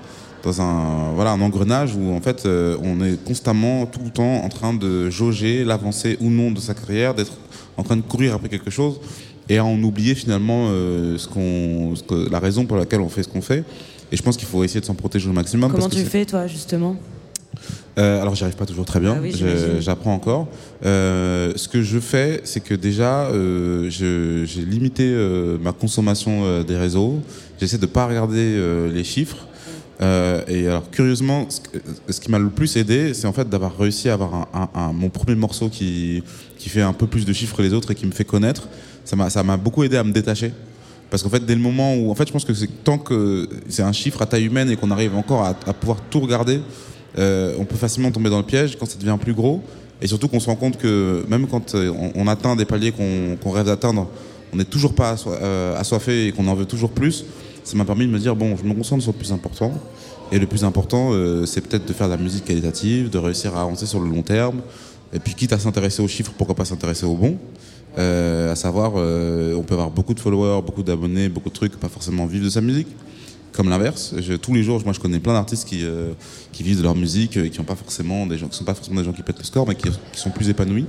[0.43, 4.43] dans un voilà un engrenage où en fait euh, on est constamment tout le temps
[4.43, 7.33] en train de jauger l'avancée ou non de sa carrière, d'être
[7.77, 8.99] en train de courir après quelque chose
[9.49, 13.09] et à en oublier finalement euh, ce qu'on, ce que- la raison pour laquelle on
[13.09, 13.63] fait ce qu'on fait.
[14.11, 15.69] Et je pense qu'il faut essayer de s'en protéger au maximum.
[15.71, 16.95] Comment parce tu fais, toi, justement?
[17.97, 19.15] Euh, alors, j'y arrive pas toujours très bien.
[19.17, 19.81] Ah oui, Je-.
[19.81, 20.47] J'apprends encore.
[20.85, 26.41] Euh, ce que je fais, c'est que déjà, euh, je- j'ai limité euh, ma consommation
[26.43, 27.19] euh, des réseaux.
[27.59, 29.47] J'essaie de pas regarder euh, les chiffres.
[30.01, 34.07] Euh, et alors, curieusement, ce, qui m'a le plus aidé, c'est en fait d'avoir réussi
[34.09, 36.23] à avoir un, un- un- mon premier morceau qui,
[36.57, 38.69] qui fait un peu plus de chiffres que les autres et qui me fait connaître.
[39.03, 40.53] Ça m'a, beaucoup aidé à me détacher.
[41.09, 43.81] Parce qu'en fait, dès le moment où, en fait, je pense que tant que c'est
[43.81, 46.61] un chiffre à taille humaine et qu'on arrive encore à, pouvoir tout regarder,
[47.17, 49.63] euh, on peut facilement tomber dans le piège quand ça devient plus gros.
[50.01, 53.35] Et surtout qu'on se rend compte que même quand euh, on, atteint des paliers qu'on
[53.41, 54.07] qu'on rêve d'atteindre,
[54.53, 57.25] on n'est toujours pas euh, assoiffé et qu'on en veut toujours plus.
[57.70, 59.72] Ça m'a permis de me dire bon, je me concentre sur le plus important.
[60.32, 63.55] Et le plus important, euh, c'est peut-être de faire de la musique qualitative, de réussir
[63.55, 64.61] à avancer sur le long terme.
[65.13, 67.38] Et puis, quitte à s'intéresser aux chiffres, pourquoi pas s'intéresser aux bons?
[67.99, 71.80] Euh, À savoir, euh, on peut avoir beaucoup de followers, beaucoup d'abonnés, beaucoup de trucs,
[71.80, 72.88] pas forcément vivre de sa musique.
[73.51, 76.13] Comme l'inverse, tous les jours, moi je connais plein d'artistes qui, euh,
[76.51, 79.39] qui vivent de leur musique, euh, qui qui sont pas forcément des gens qui pètent
[79.39, 80.86] le score, mais qui sont plus épanouis.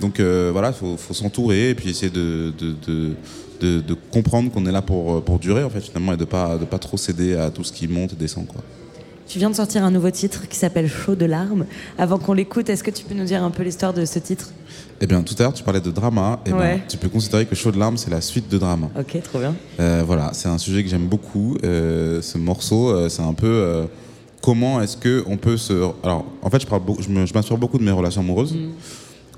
[0.00, 3.10] Donc euh, voilà, il faut, faut s'entourer et puis essayer de, de, de,
[3.60, 6.58] de- de comprendre qu'on est là pour, pour durer en fait finalement et de pas
[6.58, 8.60] de pas trop céder à tout ce qui monte et descend quoi.
[9.28, 11.64] Tu viens de sortir un nouveau titre qui s'appelle Chaud de larmes.
[11.96, 14.50] Avant qu'on l'écoute, est-ce que tu peux nous dire un peu l'histoire de ce titre?
[15.00, 16.82] Eh bien tout à l'heure tu parlais de drama, et ben, Ouais.
[16.88, 18.88] tu peux considérer que Chaud de larmes c'est la suite de drama.
[18.98, 19.54] Ok, trop bien.
[19.78, 21.56] Euh, voilà, c'est un sujet que j'aime beaucoup.
[21.64, 23.84] Euh, ce morceau, euh, c'est un peu euh,
[24.42, 25.72] comment est-ce que on peut se.
[26.02, 28.56] Alors, en fait, je parle, beaucoup- je de mes relations amoureuses.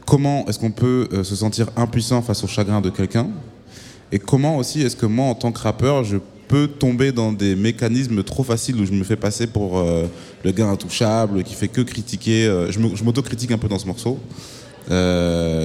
[0.07, 3.29] Comment est-ce qu'on peut euh, se sentir impuissant face au chagrin de quelqu'un
[4.13, 7.57] Et comment aussi est-ce que moi, en tant que rappeur, je peux tomber dans des
[7.57, 10.05] mécanismes trop faciles où je me fais passer pour euh,
[10.45, 12.47] le gars intouchable qui fait que critiquer.
[12.47, 14.19] euh, je m'auto-critique un peu dans ce morceau.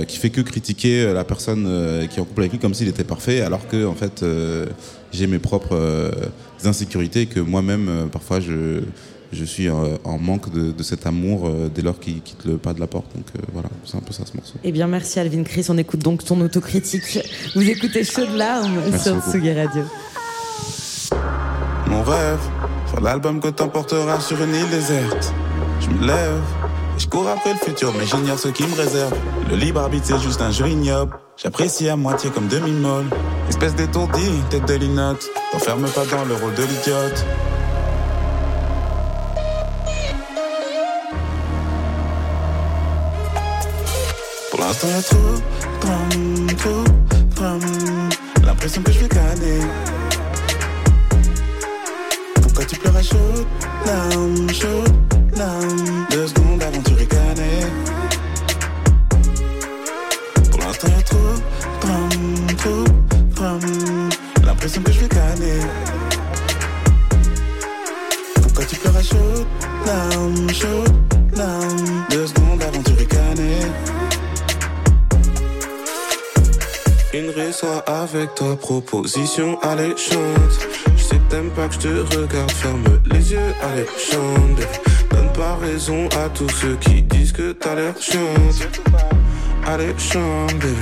[0.07, 1.67] qui fait que critiquer la personne
[2.09, 4.23] qui est en couple avec lui comme s'il était parfait, alors que en fait
[5.11, 5.77] j'ai mes propres
[6.63, 8.79] insécurités que moi-même parfois je
[9.31, 12.57] je suis euh, en manque de, de cet amour euh, dès lors qu'il quitte le
[12.57, 13.05] pas de la porte.
[13.15, 14.55] Donc euh, voilà, c'est un peu ça ce morceau.
[14.63, 15.65] Eh bien, merci Alvin Chris.
[15.69, 17.19] On écoute donc ton autocritique.
[17.55, 19.21] Vous écoutez Chaud de larmes Merci sur.
[19.21, 19.83] Tsugi Radio.
[21.87, 22.39] Mon rêve,
[22.87, 25.33] faire l'album que t'emporteras sur une île déserte.
[25.81, 26.41] Je me lève,
[26.95, 29.13] et je cours après le futur, mais j'ignore ce qui me réserve.
[29.49, 31.17] Le libre arbitre, c'est juste un jeu ignoble.
[31.41, 33.05] J'apprécie à moitié comme demi-molle.
[33.47, 35.25] Espèce d'étourdi, tête de linotte.
[35.51, 37.25] T'enferme pas dans le rôle de l'idiote.
[44.69, 45.17] L'instant, y'a trop
[45.81, 46.83] drame, trop
[47.35, 48.09] drame.
[48.45, 49.61] L'impression que je vais canner.
[52.41, 53.47] Pourquoi tu pleures à chaudes
[53.85, 57.65] larmes, chaudes larmes Deux secondes avant tu ricanais
[60.51, 61.17] Pour l'instant y'a trop
[61.81, 62.83] drame, trop
[63.35, 64.09] drame
[64.45, 65.59] L'impression que je vais canner
[68.81, 69.47] pleurer shoot
[69.85, 70.91] down, shoot
[71.33, 72.05] down.
[72.09, 74.08] Deux secondes avant de ricaner.
[77.11, 80.67] Une soit avec ta proposition alléchante.
[80.95, 84.67] Je sais que t'aimes pas que je te regarde, ferme les yeux, allez, chante.
[85.09, 88.69] Donne pas raison à tous ceux qui disent que t'as l'air chiante.
[89.65, 90.75] Allez, chante, baby.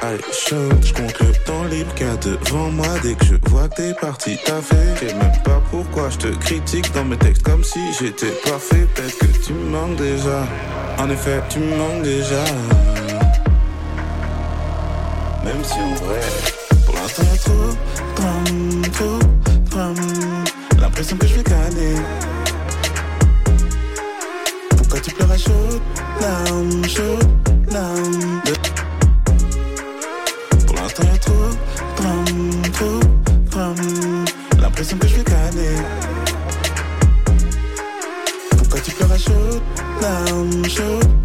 [0.00, 3.34] Allez, chante, je compte le temps libre qu'il y a devant moi dès que je
[3.50, 5.08] vois que t'es parti, t'as fait.
[5.08, 8.86] Je même pas pourquoi je te critique dans mes textes comme si j'étais parfait.
[8.94, 10.46] Peut-être que tu me manques déjà.
[10.98, 12.44] En effet, tu me manques déjà.
[15.44, 16.20] Même si en vrai,
[16.86, 19.18] pour l'instant y'a trop de drame, trop
[19.94, 20.80] de.
[20.80, 21.96] L'impression que je vais gagner.
[24.76, 25.80] Pourquoi tu pleures à chaud
[26.20, 27.18] larmes, chaud
[27.70, 28.40] larmes
[30.66, 33.00] Pour l'instant y'a trop de drame, trop
[33.74, 34.62] de.
[34.62, 35.76] L'impression que je vais gagner.
[38.56, 39.60] Pourquoi tu pleures à chaud
[40.00, 41.23] larmes, chaud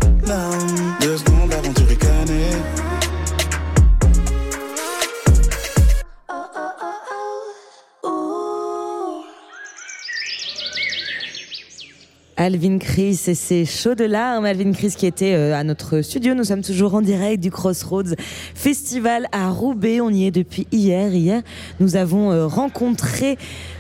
[12.49, 14.43] Alvin Chris et ses chauds de larmes.
[14.43, 16.33] Alvin Chris qui était euh, à notre studio.
[16.33, 18.15] Nous sommes toujours en direct du Crossroads
[18.55, 20.01] Festival à Roubaix.
[20.01, 21.13] On y est depuis hier.
[21.13, 21.43] Hier,
[21.79, 23.37] nous avons euh, rencontré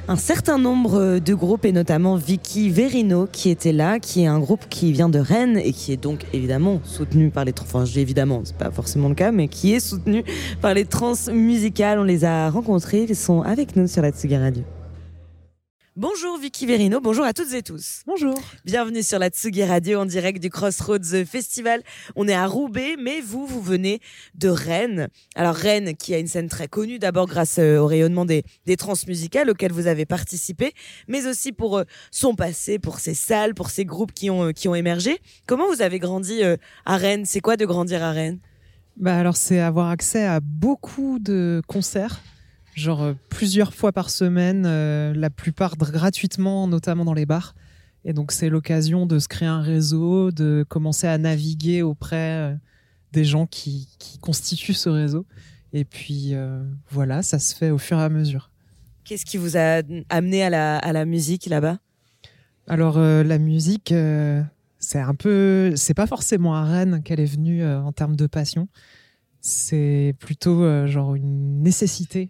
[0.07, 4.27] un certain nombre euh, de groupes et notamment Vicky Verino qui était là, qui est
[4.27, 7.65] un groupe qui vient de Rennes et qui est donc évidemment soutenu par les trans.
[7.65, 10.23] Enfin, évidemment, c'est pas forcément le cas, mais qui est soutenu
[10.61, 11.97] par les trans musicales.
[11.97, 13.07] On les a rencontrés.
[13.09, 14.63] Ils sont avec nous sur la Tsugi Radio.
[16.01, 18.03] Bonjour Vicky Verino, bonjour à toutes et tous.
[18.07, 18.39] Bonjour.
[18.63, 21.83] Bienvenue sur la Tsugi Radio en direct du Crossroads Festival.
[22.15, 23.99] On est à Roubaix, mais vous, vous venez
[24.33, 25.09] de Rennes.
[25.35, 28.77] Alors Rennes qui a une scène très connue, d'abord grâce euh, au rayonnement des, des
[28.77, 30.71] trans musicales auxquelles vous avez participé,
[31.09, 34.51] mais aussi pour euh, son passé, pour ses salles, pour ses groupes qui ont, euh,
[34.53, 35.19] qui ont émergé.
[35.47, 36.39] Comment vous avez grandi
[36.85, 37.25] à Rennes?
[37.25, 38.39] C'est quoi de grandir à Rennes?
[38.95, 42.21] Bah alors c'est avoir accès à beaucoup de concerts,
[42.79, 47.55] genre euh, plusieurs fois par semaine, euh, la plupart gratuitement, notamment dans les bars.
[48.05, 52.55] Et donc c'est l'occasion de se créer un réseau, de commencer à naviguer auprès euh,
[53.11, 55.25] des gens qui, qui constituent ce réseau.
[55.73, 56.33] Et puis
[56.89, 58.49] voilà, ça se fait au fur et à mesure.
[59.03, 61.77] Qu'est-ce qui vous a amené à la, à la musique là-bas?
[62.67, 63.93] Alors la musique,
[64.79, 68.67] c'est un peu, c'est pas forcément à Rennes qu'elle est venue en termes de passion.
[69.41, 72.29] C'est plutôt euh, genre une nécessité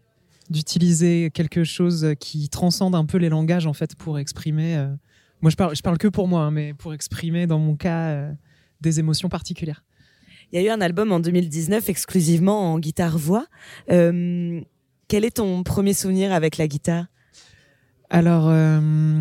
[0.50, 4.76] d'utiliser quelque chose qui transcende un peu les langages en fait pour exprimer.
[4.78, 4.94] euh,
[5.42, 8.10] moi je parle, je parle que pour moi, hein, mais pour exprimer dans mon cas
[8.10, 8.32] euh,
[8.82, 9.84] des émotions particulières.
[10.52, 13.46] Il y a eu un album en 2019 exclusivement en guitare-voix.
[13.92, 14.62] Euh,
[15.08, 17.06] quel est ton premier souvenir avec la guitare?
[18.10, 18.52] Alors,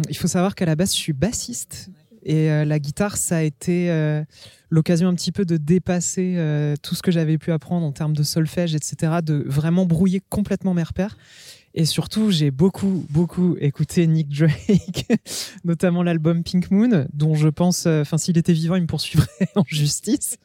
[0.09, 1.91] il faut savoir qu'à la base, je suis bassiste.
[2.29, 4.22] Et euh, la guitare, ça a été euh,
[4.70, 8.14] l'occasion un petit peu de dépasser euh, tout ce que j'avais pu apprendre en termes
[8.14, 11.16] de solfège, etc., de vraiment brouiller complètement mes repères.
[11.74, 15.07] Et surtout, j'ai beaucoup, beaucoup écouté Nick Drake,
[15.64, 19.29] notamment l'album Pink Moon, dont je pense, euh, enfin, s'il était vivant, il me poursuivrait
[19.55, 20.39] en justice.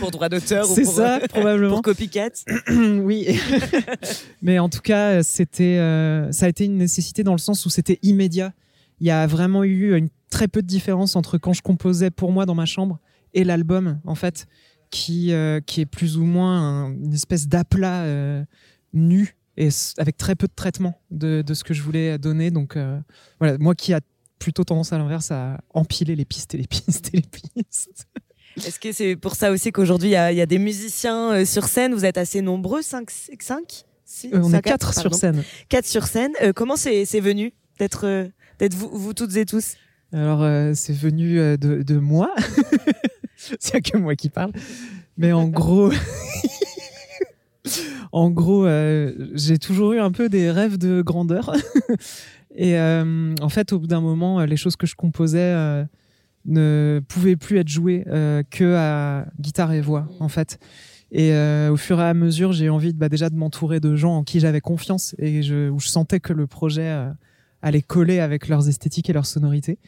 [0.00, 1.74] Pour droit d'auteur ou C'est pour, ça, euh, probablement.
[1.74, 2.30] Pour copycat
[2.70, 3.26] oui.
[4.42, 7.70] Mais en tout cas, c'était, euh, ça a été une nécessité dans le sens où
[7.70, 8.52] c'était immédiat.
[9.00, 12.30] Il y a vraiment eu une très peu de différence entre quand je composais pour
[12.32, 12.98] moi dans ma chambre
[13.34, 14.46] et l'album, en fait,
[14.90, 18.44] qui, euh, qui est plus ou moins un- une espèce d'aplat euh,
[18.92, 19.68] nu et
[19.98, 22.50] avec très peu de traitement de, de ce que je voulais donner.
[22.50, 22.98] Donc, euh,
[23.40, 24.00] voilà, moi qui a
[24.38, 28.06] plutôt tendance à l'inverse à empiler les pistes et les pistes et les pistes.
[28.58, 31.64] Est-ce que c'est pour ça aussi qu'aujourd'hui il y, y a des musiciens euh, sur
[31.68, 31.94] scène?
[31.94, 33.08] Vous êtes assez nombreux 5
[33.40, 33.84] 5
[34.32, 35.42] Euh, on est quatre sur scène.
[35.68, 36.32] 4 sur scène.
[36.54, 38.28] Comment c'est venu d'être
[38.58, 39.74] d'être vous, vous toutes et tous?
[40.12, 42.32] Alors, euh, c'est venu euh, de, moi.
[43.36, 44.52] C'est que moi qui parle.
[45.18, 45.92] Mais en gros,
[48.12, 51.54] en gros, euh, j'ai toujours eu un peu des rêves de grandeur.
[52.58, 55.84] Et en fait, au bout d'un moment, les choses que je composais
[56.46, 58.02] ne pouvaient plus être jouées
[58.50, 60.58] que à guitare et voix, en fait.
[61.12, 61.36] Et
[61.68, 64.24] au fur et à mesure, j'ai envie de, bah, déjà de m'entourer de gens en
[64.24, 67.10] qui j'avais confiance et où je sentais que le projet
[67.66, 69.78] allait coller avec leurs esthétiques et leurs sonorités.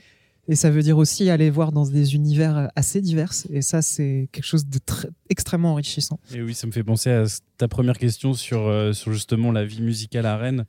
[0.50, 3.32] Et ça veut dire aussi aller voir dans des univers assez divers.
[3.50, 6.18] Et ça, c'est quelque chose de très, extrêmement enrichissant.
[6.34, 7.24] Et oui, ça me fait penser à
[7.58, 10.64] ta première question sur, euh, sur justement la vie musicale à Rennes.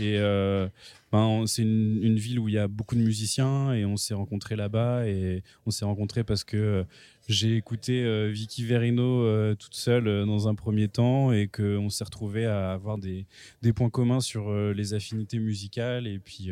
[0.00, 0.66] Et euh,
[1.12, 4.14] ben, c'est une, une ville où il y a beaucoup de musiciens et on s'est
[4.14, 5.06] rencontrés là-bas.
[5.06, 6.84] Et on s'est rencontrés parce que euh,
[7.30, 11.88] j'ai écouté euh, Vicky Verino euh, toute seule euh, dans un premier temps et qu'on
[11.88, 13.26] s'est retrouvés à avoir des,
[13.74, 16.06] points communs sur les affinités musicales.
[16.06, 16.50] Et puis.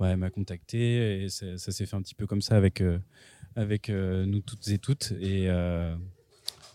[0.00, 2.82] ouais, m'a contacté et ça, s'est fait un petit peu comme ça avec,
[3.54, 5.12] avec nous toutes et toutes.
[5.20, 5.48] Et,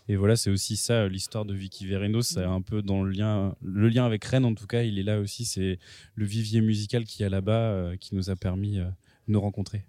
[0.08, 2.22] et voilà, c'est aussi ça l'histoire de Vicky Vereno.
[2.22, 4.82] C'est un peu dans le lien, le lien avec Rennes en tout cas.
[4.82, 5.44] Il est là aussi.
[5.44, 5.80] C'est
[6.14, 8.86] le vivier musical qu'il y a là-bas qui nous a permis de
[9.26, 9.84] nous rencontrer.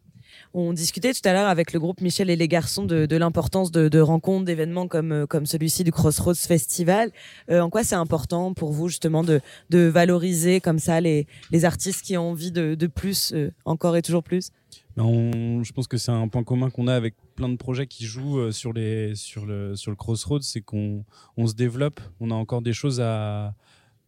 [0.53, 3.99] On discutait tout à l'heure avec le groupe Michel et les garçons de, l'importance de,
[3.99, 7.11] rencontres, d'événements comme, euh, comme celui-ci du Crossroads Festival.
[7.49, 11.65] Euh, en quoi c'est important pour vous justement de, de valoriser comme ça les, les
[11.65, 14.51] artistes qui ont envie de, de plus, euh, encore et toujours plus?
[14.95, 18.05] Ben, je pense que c'est un point commun qu'on a avec plein de projets qui
[18.05, 21.05] jouent sur, les, sur, le, sur le Crossroads, c'est qu'on
[21.37, 23.53] on se développe, on a encore des choses à,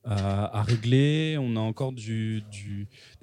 [0.06, 2.42] à, régler, on a encore des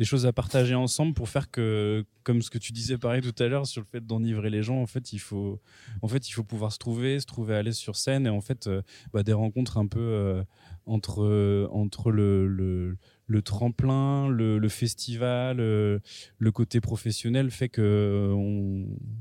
[0.02, 3.46] choses à partager ensemble pour faire que, comme ce que tu disais pareil tout à
[3.48, 5.60] l'heure sur le fait d'enivrer les gens, en fait, il faut,
[6.46, 9.32] pouvoir se trouver, se trouver à l'aise sur scène et en fait, euh, bah, des
[9.32, 10.44] rencontres un peu euh,
[10.84, 12.96] entre, euh,
[13.26, 18.34] le, tremplin, le, festival, le côté professionnel fait que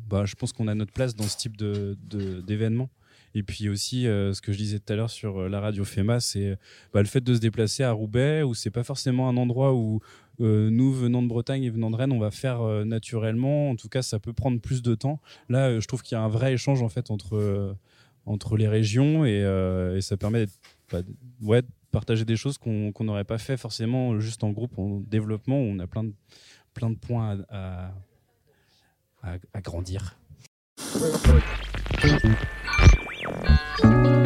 [0.07, 2.89] bah, je pense qu'on a notre place dans ce type d'événement.
[3.37, 5.83] Et puis aussi, euh, ce que je disais tout à l'heure sur euh, la radio
[5.83, 6.57] FEMA, c'est
[6.93, 9.99] bah, le fait de se déplacer à Roubaix, où c'est pas forcément un endroit où
[10.41, 13.69] euh, nous, venant de Bretagne et venant de Rennes, on va faire euh, naturellement.
[13.69, 15.19] En tout cas, ça peut prendre plus de temps.
[15.49, 17.73] Là, euh, je trouve qu'il y a un vrai échange en fait entre, euh,
[18.25, 20.45] entre les régions et, euh, ça permet
[20.91, 21.01] bah,
[21.41, 25.59] ouais, de partager des choses qu'on n'aurait pas fait forcément juste en groupe, en développement,
[25.59, 26.13] où on a plein de,
[26.73, 27.91] plein de points à-
[29.53, 30.17] à grandir.
[33.45, 34.24] Thank you.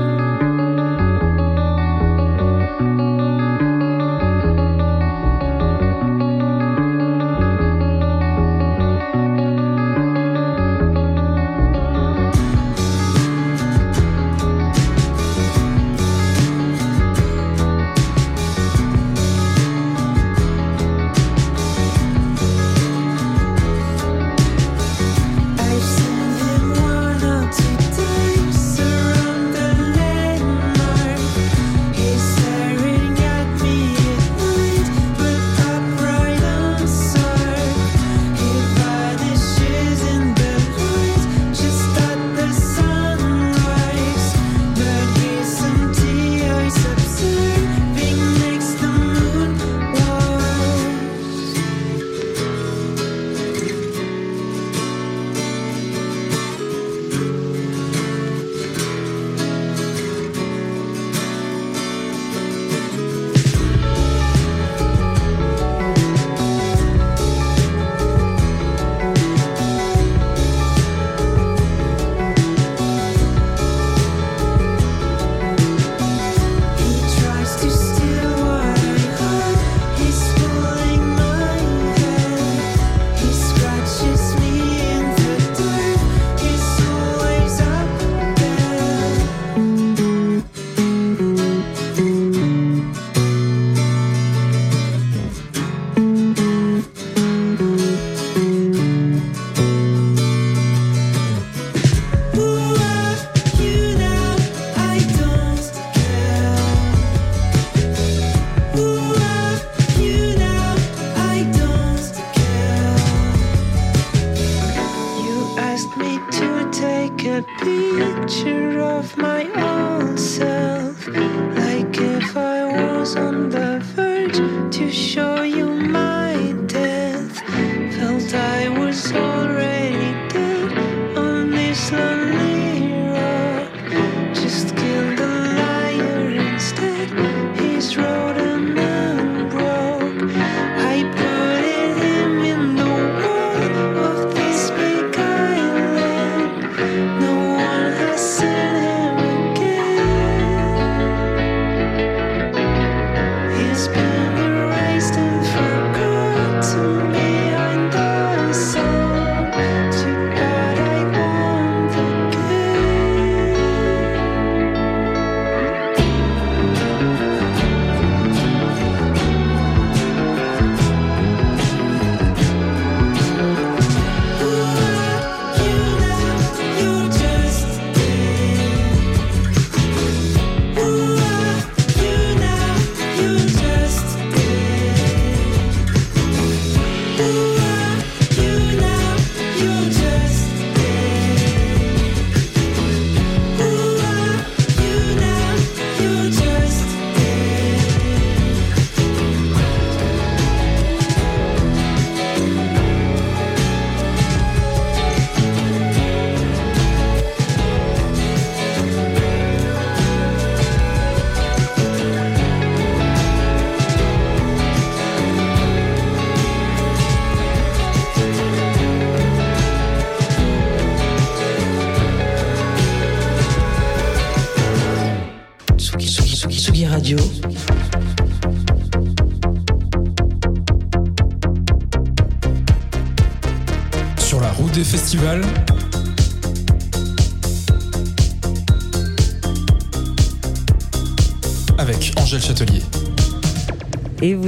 [137.80, 138.09] This room.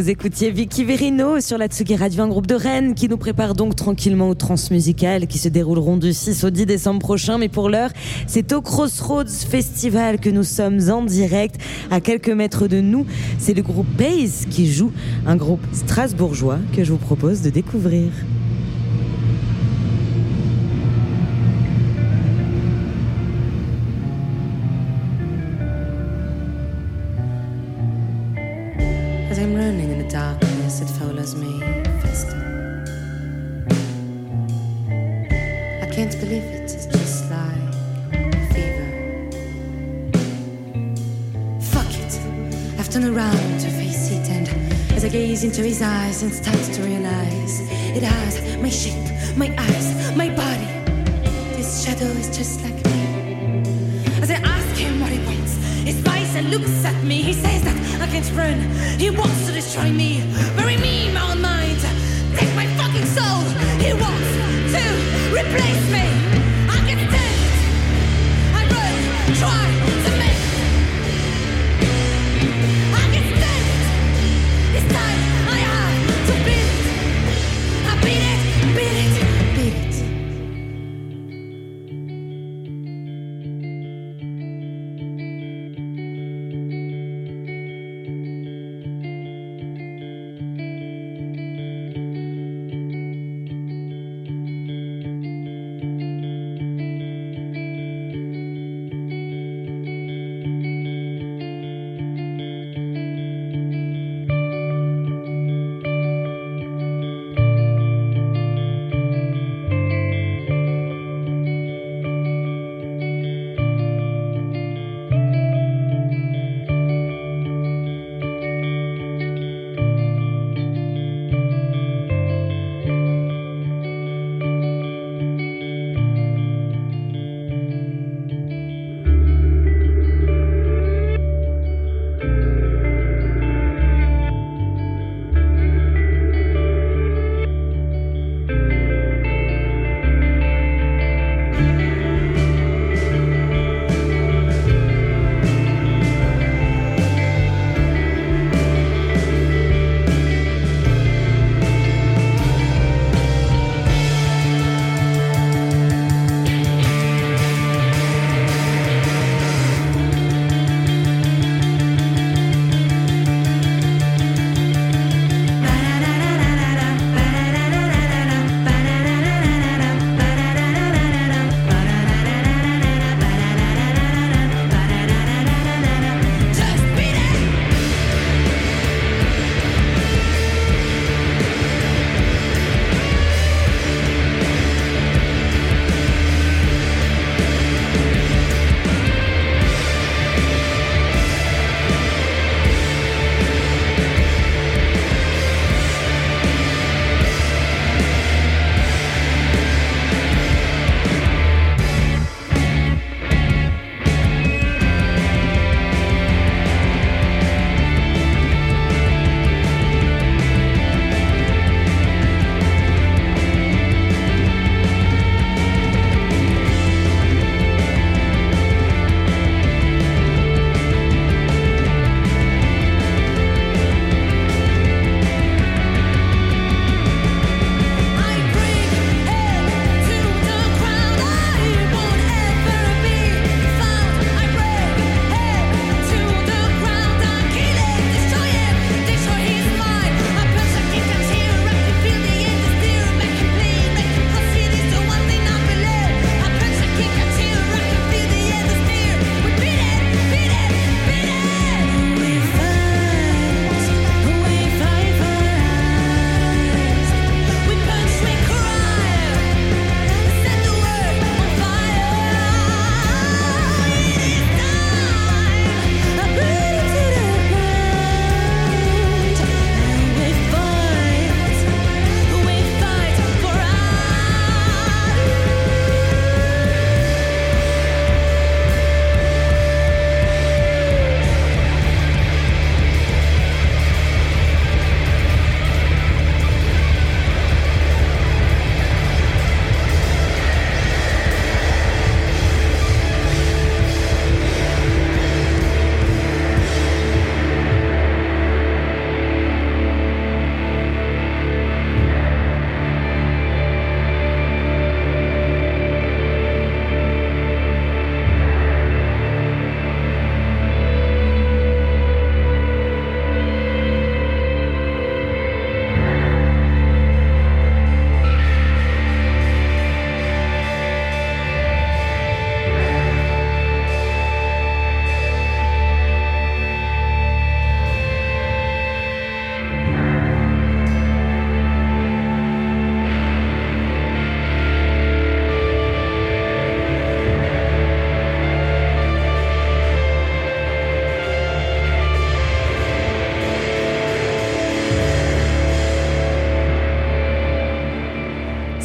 [0.02, 3.54] vous écoutiez Vicky Verino sur la Tsugi Radio, un groupe de Rennes qui nous prépare
[3.54, 7.38] donc tranquillement aux transmusicales qui se dérouleront du 6 au 10 décembre prochain.
[7.38, 7.92] Mais pour l'heure,
[8.26, 11.62] c'est au Crossroads Festival que nous sommes en direct.
[11.92, 13.06] À quelques mètres de nous,
[13.38, 14.92] c'est le groupe Base qui joue,
[15.28, 18.10] un groupe strasbourgeois que je vous propose de découvrir.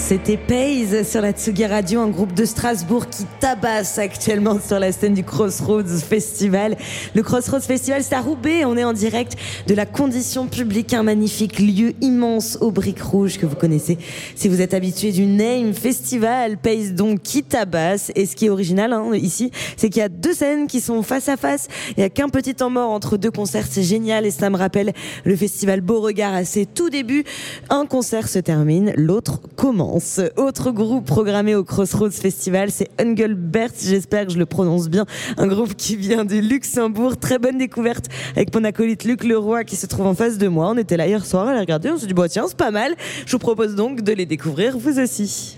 [0.09, 4.93] C'était Pays sur la Tsugi Radio, un groupe de Strasbourg qui tabasse actuellement sur la
[4.93, 6.77] scène du Crossroads Festival.
[7.17, 8.65] Le Crossroads Festival, c'est à Roubaix.
[8.65, 9.35] On est en direct
[9.67, 13.99] de la Condition Publique, un magnifique lieu immense aux briques rouges que vous connaissez.
[14.37, 18.13] Si vous êtes habitué du Name Festival, Pays donc qui tabasse.
[18.15, 21.03] Et ce qui est original hein, ici, c'est qu'il y a deux scènes qui sont
[21.03, 21.67] face à face.
[21.97, 23.67] Il n'y a qu'un petit temps mort entre deux concerts.
[23.69, 24.93] C'est génial et ça me rappelle
[25.25, 27.25] le festival Beauregard à ses tout débuts.
[27.71, 29.96] Un concert se termine, l'autre commence.
[30.37, 35.07] Autre groupe programmé au Crossroads Festival, c'est Engelbert, j'espère que je le prononce bien,
[35.39, 37.17] un groupe qui vient du Luxembourg.
[37.17, 40.69] Très bonne découverte avec mon acolyte Luc Leroy qui se trouve en face de moi.
[40.69, 42.71] On était là hier soir à les regarder, on s'est dit, bon tiens, c'est pas
[42.71, 42.95] mal.
[43.25, 45.57] Je vous propose donc de les découvrir vous aussi.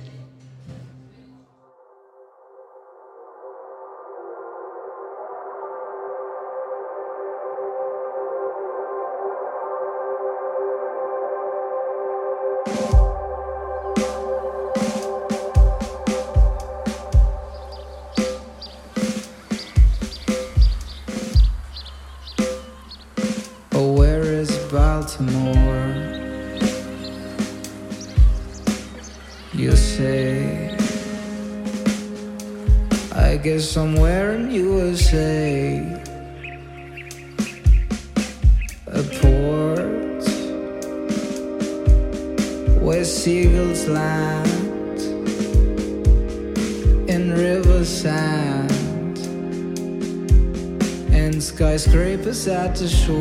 [52.78, 53.17] to shore.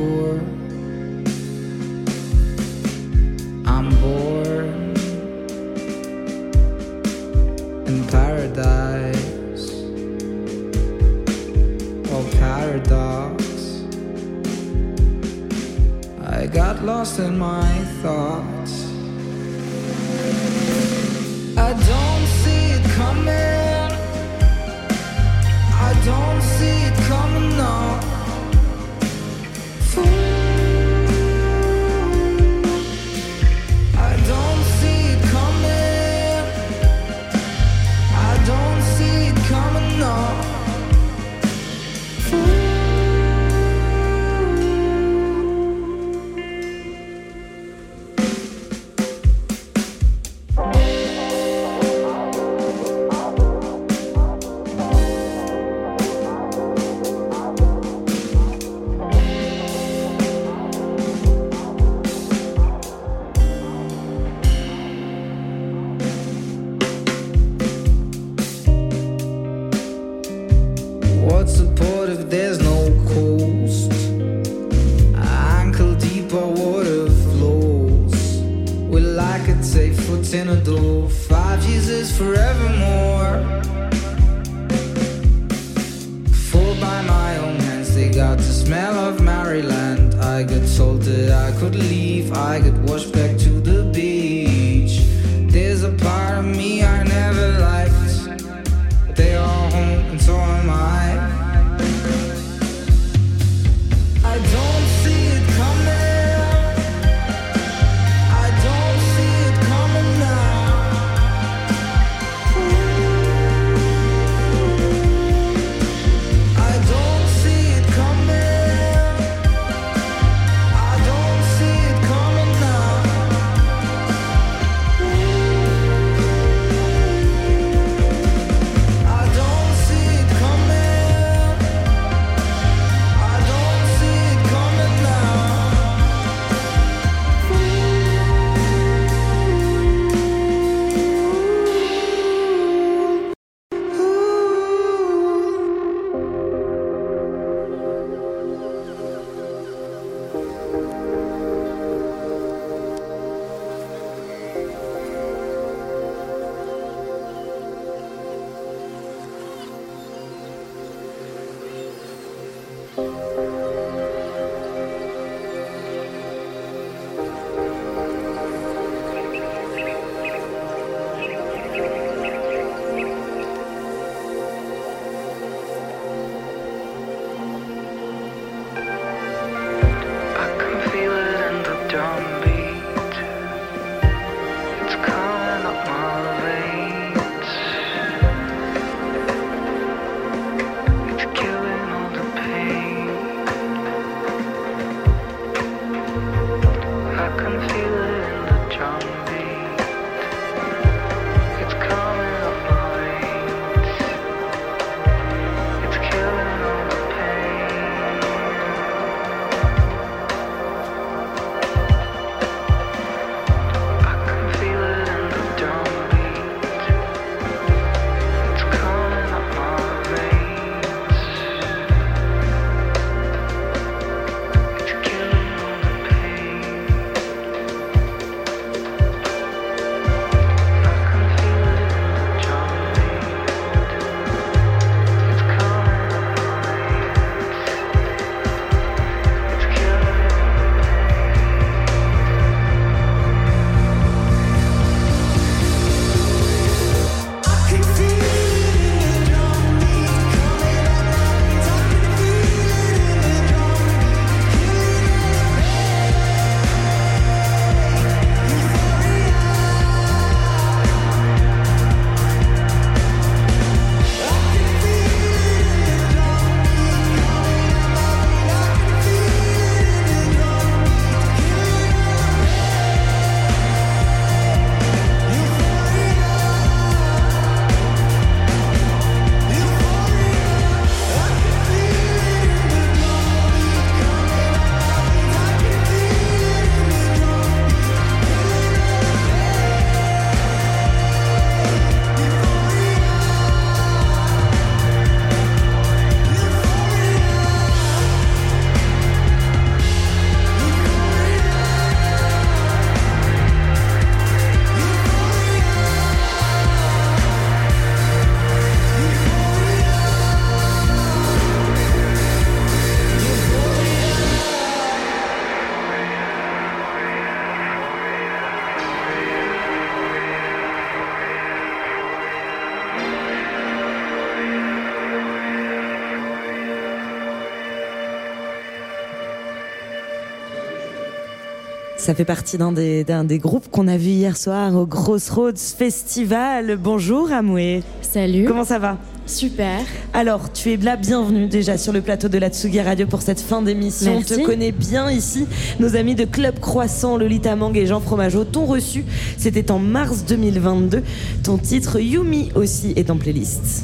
[332.07, 335.57] Ça fait partie d'un des, d'un des groupes qu'on a vu hier soir au Crossroads
[335.77, 336.77] Festival.
[336.77, 337.83] Bonjour Amoué.
[338.01, 338.45] Salut.
[338.45, 338.97] Comment ça va?
[339.25, 339.81] Super.
[340.13, 343.41] Alors, tu es la bienvenue déjà sur le plateau de la Tsugi Radio pour cette
[343.41, 344.19] fin d'émission.
[344.19, 345.47] On te connaît bien ici.
[345.81, 349.03] Nos amis de Club Croissant, Lolita Mang et Jean Fromageau t'ont reçu.
[349.37, 351.03] C'était en mars 2022.
[351.43, 353.83] Ton titre Yumi aussi est en playlist.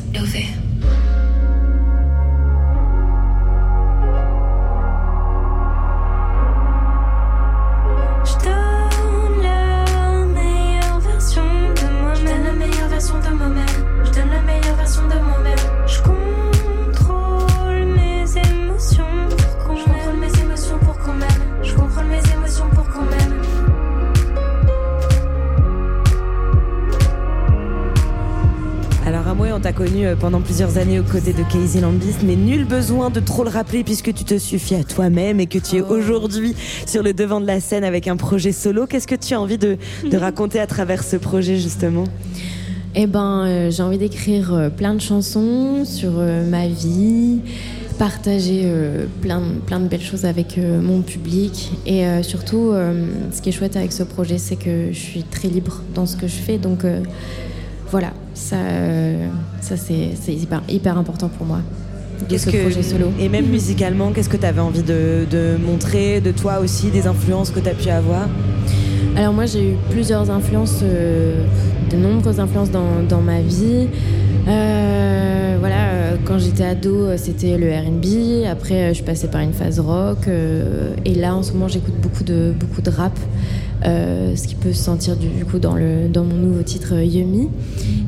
[30.03, 33.49] Euh, pendant plusieurs années aux côtés de Casey Lambis, mais nul besoin de trop le
[33.49, 36.55] rappeler puisque tu te suffis à toi-même et que tu es aujourd'hui
[36.85, 38.85] sur le devant de la scène avec un projet solo.
[38.85, 39.77] Qu'est-ce que tu as envie de,
[40.09, 42.05] de raconter à travers ce projet justement?
[42.95, 47.39] Eh ben, euh, j'ai envie d'écrire euh, plein de chansons sur euh, ma vie,
[47.97, 48.67] partager
[49.21, 51.71] plein, plein de belles choses avec mon public.
[51.85, 52.73] Et surtout,
[53.31, 56.17] ce qui est chouette avec ce projet, c'est que je suis très libre dans ce
[56.17, 56.57] que je fais.
[56.57, 56.85] Donc
[57.93, 59.27] voilà, ça, euh,
[59.61, 61.59] ça c'est c'est hyper, hyper important pour moi.
[62.27, 63.07] De ce que- projet solo.
[63.19, 67.05] Et même musicalement, qu'est-ce que tu avais envie de, de montrer de toi aussi, des
[67.05, 68.27] influences que tu as pu avoir?
[69.15, 71.45] Alors moi j'ai eu plusieurs influences, euh,
[71.91, 73.85] de nombreuses influences dans, dans ma vie.
[74.47, 79.53] Euh, voilà, euh, quand j'étais ado c'était le R&B, après je suis passée par une
[79.53, 83.13] phase rock euh, et là en ce moment j'écoute beaucoup de, beaucoup de rap.
[83.85, 86.93] Euh, ce qui peut se sentir du, du coup dans, le, dans mon nouveau titre
[86.93, 87.49] euh, Yumi.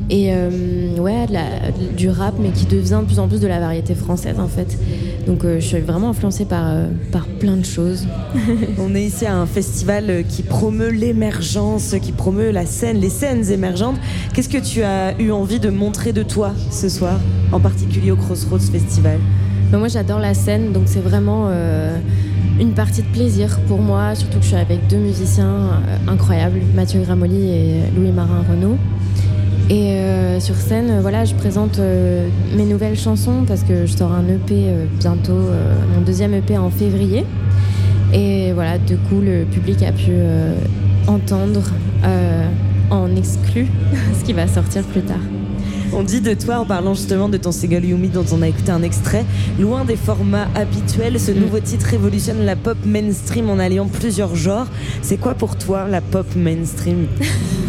[0.08, 0.50] Et euh,
[0.98, 3.94] ouais, de la- du rap, mais qui devient de plus en plus de la variété
[3.94, 4.78] française en fait.
[5.26, 6.72] Donc euh, je suis vraiment influencée par,
[7.10, 8.06] par plein de choses.
[8.78, 13.50] On est ici à un festival qui promeut l'émergence, qui promeut la scène, les scènes
[13.50, 13.96] émergentes.
[14.32, 17.18] Qu'est-ce que tu as eu envie de montrer de toi ce soir,
[17.52, 19.18] en particulier au Crossroads Festival?
[19.72, 21.48] Mais moi j'adore la scène, donc c'est vraiment
[22.60, 26.60] une partie de plaisir pour moi, surtout que je suis avec deux musiciens euh, incroyables,
[26.74, 28.76] Mathieu Gramoli et Louis-Marin Renaud.
[29.68, 31.80] Et euh, sur scène, euh, voilà, je présente
[32.56, 35.50] mes nouvelles chansons parce que je sors un EP bientôt,
[35.94, 37.24] mon deuxième EP en février.
[38.12, 40.12] Et voilà, du coup, le public a pu
[41.06, 41.62] entendre
[42.90, 43.66] en exclu
[44.18, 45.20] ce qui va sortir plus tard.
[45.92, 48.70] On dit de toi, en parlant justement de ton single Yumi dont on a écouté
[48.70, 49.24] un extrait,
[49.58, 54.66] loin des formats habituels, ce nouveau titre révolutionne la pop mainstream en alliant plusieurs genres.
[55.02, 57.06] C'est quoi pour toi la pop mainstream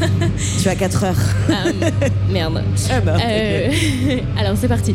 [0.62, 1.16] Tu as 4 heures.
[1.50, 1.70] Ah,
[2.32, 2.64] merde.
[2.92, 3.70] Ah bah, Euh,
[4.40, 4.94] alors c'est parti.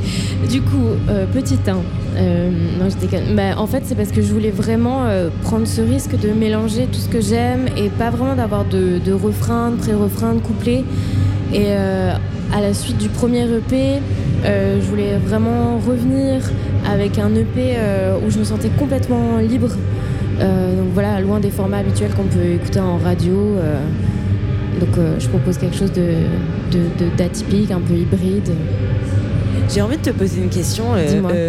[0.51, 1.73] Du coup, euh, petit 1.
[1.73, 3.35] non, je déconne.
[3.37, 6.87] Bah, en fait, c'est parce que je voulais vraiment euh, prendre ce risque de mélanger
[6.91, 10.85] tout ce que j'aime et pas vraiment d'avoir de, de refrain, de pré-refrain, de couplet.
[11.53, 12.15] Et euh,
[12.53, 14.01] à la suite du premier EP,
[14.45, 16.41] euh, je voulais vraiment revenir
[16.91, 19.71] avec un EP euh, où je me sentais complètement libre.
[20.41, 23.57] Euh, donc voilà, loin des formats habituels qu'on peut écouter en radio.
[24.81, 24.89] donc
[25.19, 26.09] je propose quelque chose de,
[26.73, 28.51] de- de- d'atypique, un peu hybride.
[29.73, 30.85] J'ai envie de te poser une question.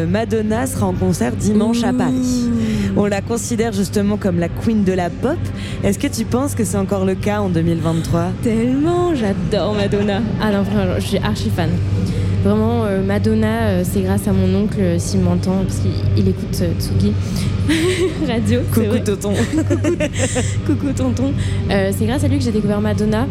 [0.09, 2.49] Madonna sera en concert dimanche à Paris.
[2.95, 5.37] On la considère justement comme la queen de la pop.
[5.83, 10.21] Est-ce que tu penses que c'est encore le cas en 2023 Tellement, j'adore Madonna.
[10.41, 11.69] Ah non, vraiment, je suis archi fan.
[12.43, 16.27] Vraiment, euh, Madonna, euh, c'est grâce à mon oncle, euh, s'il m'entend, parce qu'il il
[16.27, 17.13] écoute euh, Tsugi
[18.27, 18.59] Radio.
[18.73, 19.33] Coucou tonton.
[20.65, 21.33] Coucou tonton.
[21.71, 23.27] Euh, c'est grâce à lui que j'ai découvert Madonna.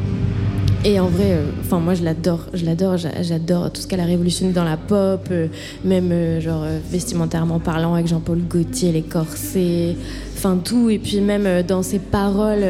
[0.85, 4.01] Et en vrai, euh, enfin moi je l'adore, je l'adore, j'a- j'adore tout ce qu'elle
[4.01, 5.47] a révolutionné dans la pop, euh,
[5.85, 9.95] même euh, genre vestimentairement parlant avec Jean-Paul Gaultier, les corsets,
[10.37, 12.65] enfin tout, et puis même dans ses paroles,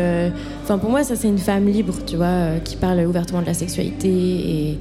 [0.63, 3.55] enfin pour moi ça c'est une femme libre, tu vois, qui parle ouvertement de la
[3.55, 4.79] sexualité et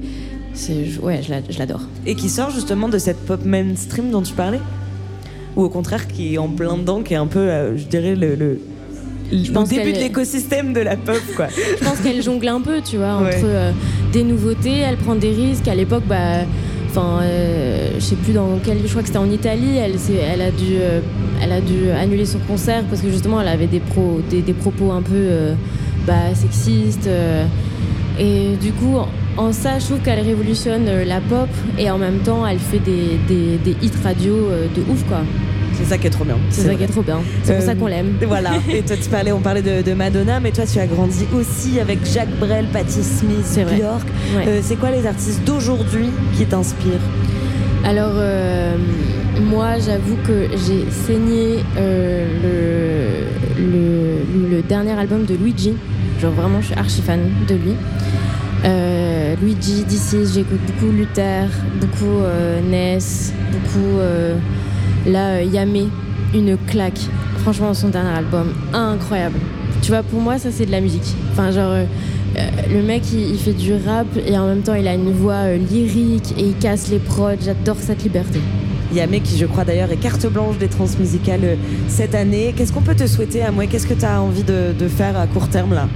[1.02, 1.80] ouais, je la- je l'adore.
[2.04, 4.60] Et qui sort justement de cette pop mainstream dont tu parlais?
[5.56, 8.58] Ou au contraire qui est en plein dedans, qui est un peu, je dirais, le,
[9.32, 11.46] le pense début de l'écosystème de la pop, quoi.
[11.80, 13.72] Je pense qu'elle jongle un peu, tu vois, entre euh,
[14.12, 15.68] des nouveautés, elle prend des risques.
[15.68, 16.44] À l'époque, bah,
[16.90, 19.76] enfin, euh, je sais plus dans quel, je crois que c'était en Italie.
[19.76, 19.94] Elle,
[20.32, 21.00] elle a dû, euh,
[21.42, 24.52] elle a dû annuler son concert parce que justement, elle avait des pro, des, des
[24.52, 25.28] propos un peu
[26.06, 27.08] bah, sexistes.
[28.18, 28.96] et du coup,
[29.38, 31.48] en, ça, je trouve qu'elle révolutionne la pop
[31.78, 35.22] et en même temps, elle fait des, des, des hits radio de ouf, quoi.
[35.82, 36.36] C'est ça qui est trop bien.
[36.50, 37.18] C'est ça qui est trop bien.
[37.42, 38.12] C'est pour Euh, ça qu'on l'aime.
[38.26, 38.50] Voilà.
[38.70, 41.80] Et toi, tu parlais, on parlait de, de Madonna, mais toi, tu as grandi aussi
[41.80, 43.54] avec Jacques Brel, Patti Smith.
[43.54, 44.06] Björk.
[44.36, 44.44] Ouais.
[44.48, 47.00] Euh, c'est quoi les artistes d'aujourd'hui qui t'inspirent
[47.84, 48.76] Alors, euh,
[49.50, 52.26] moi, j'avoue que j'ai saigné euh,
[53.58, 55.74] le, le, le dernier album de Luigi.
[56.20, 57.74] Genre vraiment, je suis archi fan de lui.
[58.64, 61.48] Euh, Luigi, d'ici, j'écoute beaucoup Luther,
[61.80, 63.98] beaucoup euh, Ness, beaucoup.
[65.06, 65.84] Là, euh, Yamé,
[66.34, 67.00] une claque.
[67.38, 69.38] Franchement, son dernier album, incroyable.
[69.82, 71.14] Tu vois, pour moi, ça, c'est de la musique.
[71.32, 71.70] Enfin, genre.
[71.72, 71.84] euh,
[72.38, 72.40] euh,
[72.72, 75.34] le mec, il, il fait du rap et en même temps, il a une voix
[75.44, 77.32] euh, lyrique et il casse les prods.
[77.44, 78.40] J'adore cette liberté.
[78.94, 81.56] Yamé, qui je crois d'ailleurs est carte blanche des transmusicales euh,
[81.88, 82.54] cette année.
[82.56, 85.18] Qu'est-ce qu'on peut te souhaiter à moi Qu'est-ce que tu as envie de, de faire
[85.18, 85.88] à court terme là?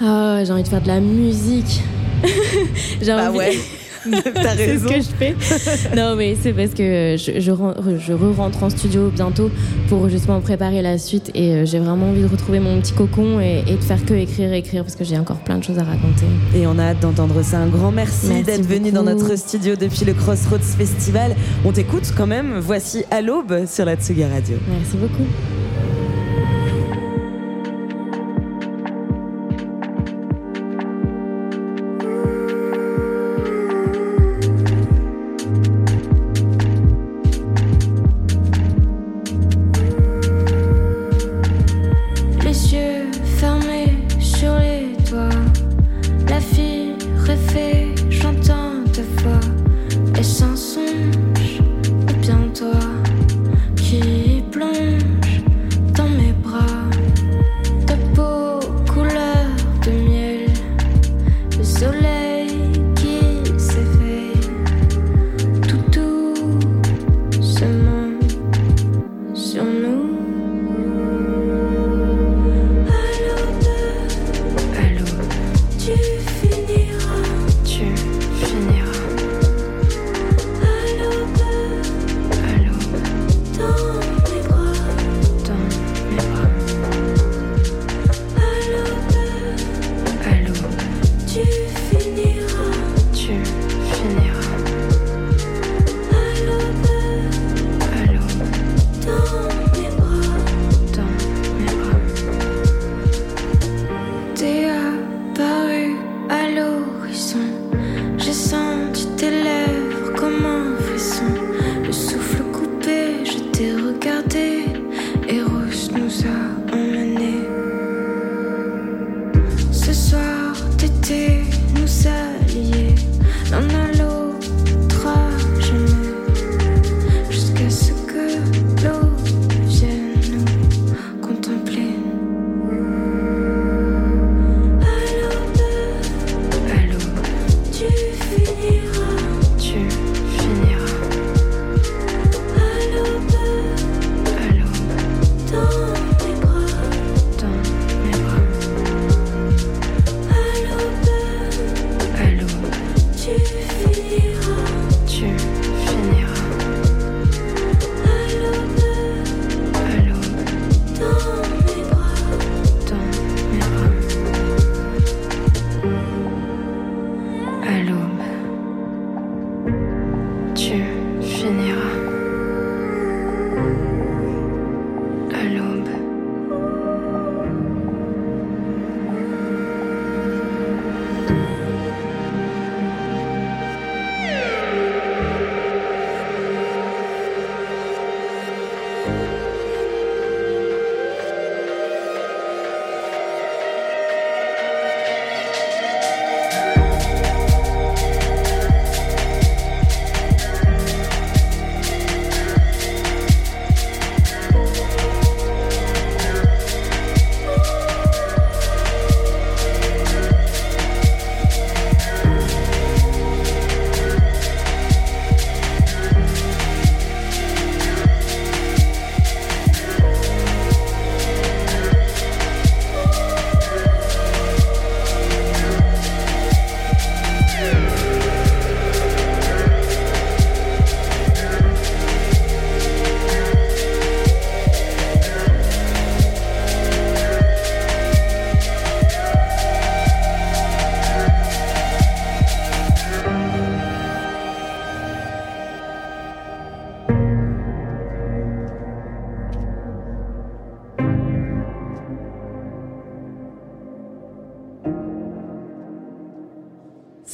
[0.00, 1.82] Ah, j'ai envie de faire de la musique.
[3.02, 3.38] j'ai Bah envie.
[3.38, 3.58] ouais,
[4.34, 4.88] t'as raison.
[4.88, 5.96] c'est ce que je fais.
[5.96, 9.50] non, mais c'est parce que je, je, je re-rentre en studio bientôt
[9.88, 13.40] pour justement préparer la suite et euh, j'ai vraiment envie de retrouver mon petit cocon
[13.40, 15.84] et, et de faire que écrire, écrire parce que j'ai encore plein de choses à
[15.84, 16.26] raconter.
[16.54, 17.58] Et on a hâte d'entendre ça.
[17.58, 21.34] Un grand merci, Merci d'être venu dans notre studio depuis le Crossroads Festival.
[21.64, 22.58] On t'écoute quand même.
[22.58, 24.56] Voici à l'aube sur la Tsugi Radio.
[24.68, 25.26] Merci beaucoup.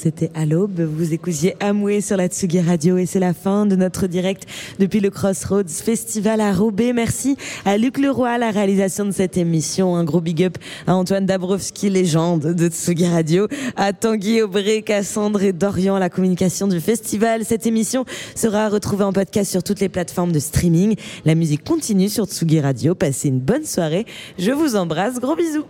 [0.02, 0.80] C'était à l'aube.
[0.80, 4.46] Vous écoutiez Amoué sur la Tsugi Radio et c'est la fin de notre direct
[4.80, 6.92] depuis le Crossroads Festival à Roubaix.
[6.92, 9.94] Merci à Luc Leroy à la réalisation de cette émission.
[9.94, 10.58] Un gros big up
[10.88, 13.46] à Antoine Dabrowski, légende de Tsugi Radio,
[13.76, 17.44] à Tanguy Aubry, Cassandre et Dorian à la communication du festival.
[17.44, 18.04] Cette émission
[18.34, 20.96] sera retrouvée en podcast sur toutes les plateformes de streaming.
[21.24, 22.96] La musique continue sur Tsugi Radio.
[22.96, 24.04] Passez une bonne soirée.
[24.36, 25.20] Je vous embrasse.
[25.20, 25.66] Gros bisous.